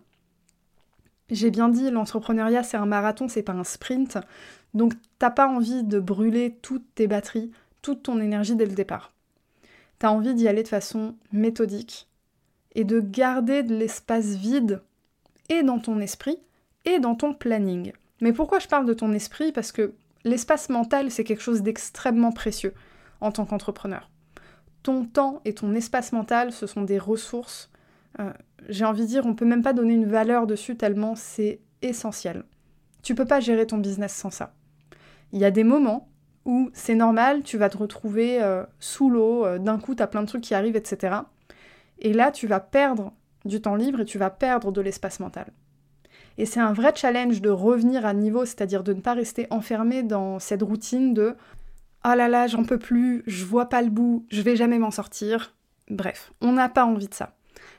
J'ai 1.30 1.50
bien 1.50 1.68
dit, 1.68 1.90
l'entrepreneuriat 1.90 2.62
c'est 2.62 2.78
un 2.78 2.86
marathon, 2.86 3.28
c'est 3.28 3.42
pas 3.42 3.52
un 3.52 3.64
sprint. 3.64 4.16
Donc 4.72 4.94
t'as 5.18 5.28
pas 5.28 5.48
envie 5.48 5.84
de 5.84 6.00
brûler 6.00 6.56
toutes 6.62 6.94
tes 6.94 7.08
batteries, 7.08 7.50
toute 7.82 8.04
ton 8.04 8.22
énergie 8.22 8.56
dès 8.56 8.64
le 8.64 8.74
départ. 8.74 9.12
T'as 9.98 10.08
envie 10.08 10.32
d'y 10.32 10.48
aller 10.48 10.62
de 10.62 10.68
façon 10.68 11.14
méthodique, 11.30 12.09
et 12.74 12.84
de 12.84 13.00
garder 13.00 13.62
de 13.62 13.74
l'espace 13.74 14.34
vide 14.34 14.82
et 15.48 15.62
dans 15.62 15.78
ton 15.78 16.00
esprit 16.00 16.38
et 16.84 16.98
dans 16.98 17.14
ton 17.14 17.34
planning. 17.34 17.92
Mais 18.20 18.32
pourquoi 18.32 18.58
je 18.58 18.68
parle 18.68 18.86
de 18.86 18.94
ton 18.94 19.12
esprit? 19.12 19.52
Parce 19.52 19.72
que 19.72 19.94
l'espace 20.24 20.68
mental, 20.68 21.10
c'est 21.10 21.24
quelque 21.24 21.42
chose 21.42 21.62
d'extrêmement 21.62 22.32
précieux 22.32 22.74
en 23.20 23.32
tant 23.32 23.46
qu'entrepreneur. 23.46 24.10
Ton 24.82 25.04
temps 25.04 25.40
et 25.44 25.54
ton 25.54 25.74
espace 25.74 26.12
mental, 26.12 26.52
ce 26.52 26.66
sont 26.66 26.82
des 26.82 26.98
ressources. 26.98 27.70
Euh, 28.18 28.32
j'ai 28.68 28.84
envie 28.84 29.02
de 29.02 29.06
dire, 29.06 29.26
on 29.26 29.34
peut 29.34 29.44
même 29.44 29.62
pas 29.62 29.72
donner 29.72 29.94
une 29.94 30.06
valeur 30.06 30.46
dessus 30.46 30.76
tellement 30.76 31.14
c'est 31.16 31.60
essentiel. 31.82 32.44
Tu 33.02 33.14
peux 33.14 33.24
pas 33.24 33.40
gérer 33.40 33.66
ton 33.66 33.78
business 33.78 34.14
sans 34.14 34.30
ça. 34.30 34.54
Il 35.32 35.38
y 35.38 35.44
a 35.44 35.50
des 35.50 35.64
moments 35.64 36.08
où 36.44 36.70
c'est 36.72 36.94
normal, 36.94 37.42
tu 37.42 37.58
vas 37.58 37.68
te 37.68 37.78
retrouver 37.78 38.42
euh, 38.42 38.64
sous 38.78 39.10
l'eau, 39.10 39.44
euh, 39.44 39.58
d'un 39.58 39.78
coup 39.78 39.94
tu 39.94 40.02
as 40.02 40.06
plein 40.06 40.22
de 40.22 40.26
trucs 40.26 40.42
qui 40.42 40.54
arrivent, 40.54 40.76
etc. 40.76 41.16
Et 42.00 42.12
là, 42.12 42.30
tu 42.30 42.46
vas 42.46 42.60
perdre 42.60 43.12
du 43.44 43.60
temps 43.60 43.76
libre 43.76 44.00
et 44.00 44.04
tu 44.04 44.18
vas 44.18 44.30
perdre 44.30 44.72
de 44.72 44.80
l'espace 44.80 45.20
mental. 45.20 45.46
Et 46.38 46.46
c'est 46.46 46.60
un 46.60 46.72
vrai 46.72 46.92
challenge 46.94 47.40
de 47.40 47.50
revenir 47.50 48.06
à 48.06 48.14
niveau, 48.14 48.44
c'est-à-dire 48.44 48.82
de 48.82 48.92
ne 48.92 49.00
pas 49.00 49.14
rester 49.14 49.46
enfermé 49.50 50.02
dans 50.02 50.38
cette 50.38 50.62
routine 50.62 51.12
de 51.12 51.36
oh 52.04 52.14
là 52.14 52.28
là, 52.28 52.46
j'en 52.46 52.64
peux 52.64 52.78
plus, 52.78 53.22
je 53.26 53.44
vois 53.44 53.68
pas 53.68 53.82
le 53.82 53.90
bout, 53.90 54.24
je 54.30 54.42
vais 54.42 54.56
jamais 54.56 54.78
m'en 54.78 54.90
sortir. 54.90 55.54
Bref, 55.88 56.32
on 56.40 56.52
n'a 56.52 56.68
pas 56.68 56.84
envie 56.84 57.08
de 57.08 57.14
ça. 57.14 57.34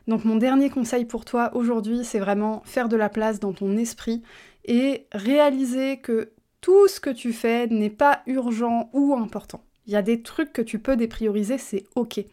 Donc 0.08 0.26
mon 0.26 0.36
dernier 0.36 0.70
conseil 0.70 1.06
pour 1.06 1.26
toi 1.26 1.52
aujourd'hui, 1.56 2.04
c'est 2.04 2.20
vraiment 2.20 2.62
faire 2.66 2.90
de 2.90 2.98
la 2.98 3.10
place 3.10 3.40
dans 3.40 3.54
ton 3.54 3.78
esprit 3.78 4.22
et 4.66 5.08
réaliser 5.12 5.98
que 5.98 6.32
tout 6.60 6.88
ce 6.88 7.00
que 7.00 7.10
tu 7.10 7.34
fais 7.34 7.68
n'est 7.68 7.90
pas 7.90 8.22
urgent 8.28 8.90
ou 8.94 9.16
important. 9.16 9.64
Il 9.88 9.94
y 9.94 9.96
a 9.96 10.02
des 10.04 10.22
trucs 10.22 10.54
que 10.54 10.62
tu 10.62 10.78
peux 10.78 10.96
déprioriser, 10.96 11.58
c'est 11.58 11.86
ok 11.96 12.24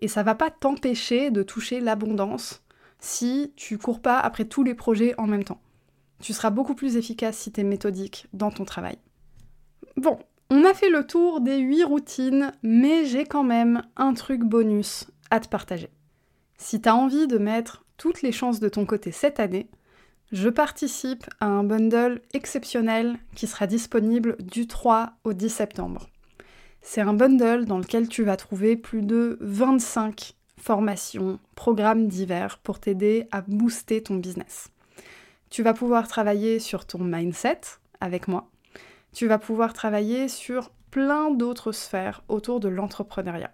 et 0.00 0.08
ça 0.08 0.22
va 0.22 0.34
pas 0.34 0.50
t'empêcher 0.50 1.30
de 1.30 1.42
toucher 1.42 1.80
l'abondance 1.80 2.62
si 2.98 3.52
tu 3.56 3.78
cours 3.78 4.00
pas 4.00 4.18
après 4.18 4.44
tous 4.44 4.62
les 4.62 4.74
projets 4.74 5.14
en 5.18 5.26
même 5.26 5.44
temps. 5.44 5.60
Tu 6.20 6.32
seras 6.32 6.50
beaucoup 6.50 6.74
plus 6.74 6.96
efficace 6.96 7.36
si 7.36 7.50
tu 7.50 7.60
es 7.60 7.64
méthodique 7.64 8.26
dans 8.32 8.50
ton 8.50 8.64
travail. 8.64 8.98
Bon, 9.96 10.18
on 10.50 10.64
a 10.64 10.74
fait 10.74 10.90
le 10.90 11.06
tour 11.06 11.40
des 11.40 11.58
8 11.58 11.84
routines, 11.84 12.52
mais 12.62 13.06
j'ai 13.06 13.24
quand 13.24 13.44
même 13.44 13.82
un 13.96 14.12
truc 14.14 14.42
bonus 14.42 15.06
à 15.30 15.40
te 15.40 15.48
partager. 15.48 15.88
Si 16.58 16.80
tu 16.80 16.88
as 16.88 16.94
envie 16.94 17.26
de 17.26 17.38
mettre 17.38 17.84
toutes 17.96 18.22
les 18.22 18.32
chances 18.32 18.60
de 18.60 18.68
ton 18.68 18.84
côté 18.84 19.12
cette 19.12 19.40
année, 19.40 19.68
je 20.32 20.48
participe 20.48 21.24
à 21.40 21.46
un 21.46 21.64
bundle 21.64 22.20
exceptionnel 22.34 23.16
qui 23.34 23.46
sera 23.46 23.66
disponible 23.66 24.36
du 24.40 24.66
3 24.66 25.14
au 25.24 25.32
10 25.32 25.48
septembre. 25.48 26.08
C'est 26.82 27.00
un 27.00 27.14
bundle 27.14 27.66
dans 27.66 27.78
lequel 27.78 28.08
tu 28.08 28.22
vas 28.22 28.36
trouver 28.36 28.76
plus 28.76 29.02
de 29.02 29.38
25 29.40 30.34
formations, 30.58 31.38
programmes 31.54 32.08
divers 32.08 32.58
pour 32.58 32.80
t'aider 32.80 33.28
à 33.32 33.42
booster 33.42 34.02
ton 34.02 34.16
business. 34.16 34.70
Tu 35.50 35.62
vas 35.62 35.74
pouvoir 35.74 36.08
travailler 36.08 36.58
sur 36.58 36.86
ton 36.86 36.98
mindset 36.98 37.60
avec 38.00 38.28
moi, 38.28 38.48
tu 39.12 39.26
vas 39.26 39.38
pouvoir 39.38 39.72
travailler 39.72 40.28
sur 40.28 40.70
plein 40.90 41.30
d'autres 41.30 41.72
sphères 41.72 42.22
autour 42.28 42.60
de 42.60 42.68
l'entrepreneuriat. 42.68 43.52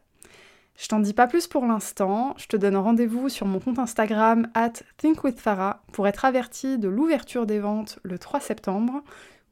Je 0.79 0.89
t'en 0.89 1.01
dis 1.01 1.15
pas 1.15 1.27
plus 1.27 1.47
pour 1.47 1.65
l'instant, 1.65 2.35
je 2.37 2.47
te 2.49 2.57
donne 2.57 2.77
rendez-vous 2.77 3.31
sur 3.31 3.47
mon 3.47 3.61
compte 3.61 3.79
Instagram 3.79 4.49
at 4.55 4.75
thinkwithfarah 4.99 5.83
pour 5.93 6.07
être 6.07 6.27
averti 6.27 6.77
de 6.77 6.89
l'ouverture 6.89 7.47
des 7.47 7.61
ventes 7.61 7.99
le 8.03 8.19
3 8.19 8.41
septembre 8.41 9.03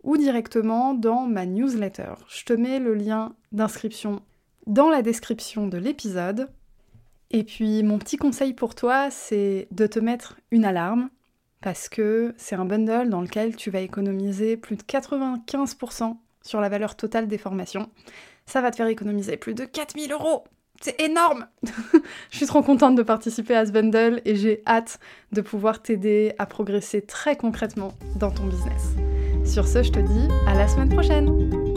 ou 0.04 0.16
directement 0.16 0.94
dans 0.94 1.26
ma 1.26 1.46
newsletter. 1.46 2.14
Je 2.28 2.44
te 2.44 2.52
mets 2.52 2.78
le 2.78 2.94
lien 2.94 3.34
d'inscription 3.52 4.22
dans 4.66 4.88
la 4.88 5.02
description 5.02 5.66
de 5.66 5.78
l'épisode. 5.78 6.48
Et 7.30 7.42
puis 7.42 7.82
mon 7.82 7.98
petit 7.98 8.16
conseil 8.16 8.52
pour 8.52 8.74
toi, 8.74 9.10
c'est 9.10 9.66
de 9.72 9.86
te 9.86 9.98
mettre 9.98 10.38
une 10.50 10.64
alarme 10.64 11.10
parce 11.60 11.88
que 11.88 12.34
c'est 12.36 12.54
un 12.54 12.66
bundle 12.66 13.08
dans 13.08 13.22
lequel 13.22 13.56
tu 13.56 13.70
vas 13.70 13.80
économiser 13.80 14.56
plus 14.56 14.76
de 14.76 14.82
95% 14.82 16.16
sur 16.42 16.60
la 16.60 16.68
valeur 16.68 16.94
totale 16.94 17.26
des 17.26 17.38
formations. 17.38 17.90
Ça 18.46 18.60
va 18.60 18.70
te 18.70 18.76
faire 18.76 18.86
économiser 18.86 19.36
plus 19.38 19.54
de 19.54 19.64
4000 19.64 20.12
euros 20.12 20.44
c'est 20.80 21.00
énorme 21.00 21.46
Je 22.30 22.36
suis 22.36 22.46
trop 22.46 22.62
contente 22.62 22.94
de 22.94 23.02
participer 23.02 23.54
à 23.54 23.64
ce 23.64 23.72
bundle 23.72 24.20
et 24.24 24.36
j'ai 24.36 24.62
hâte 24.66 24.98
de 25.32 25.40
pouvoir 25.40 25.80
t'aider 25.80 26.34
à 26.38 26.46
progresser 26.46 27.02
très 27.02 27.36
concrètement 27.36 27.94
dans 28.16 28.30
ton 28.30 28.44
business. 28.44 28.94
Sur 29.44 29.68
ce, 29.68 29.82
je 29.82 29.90
te 29.90 30.00
dis 30.00 30.28
à 30.46 30.54
la 30.54 30.66
semaine 30.66 30.88
prochaine 30.88 31.73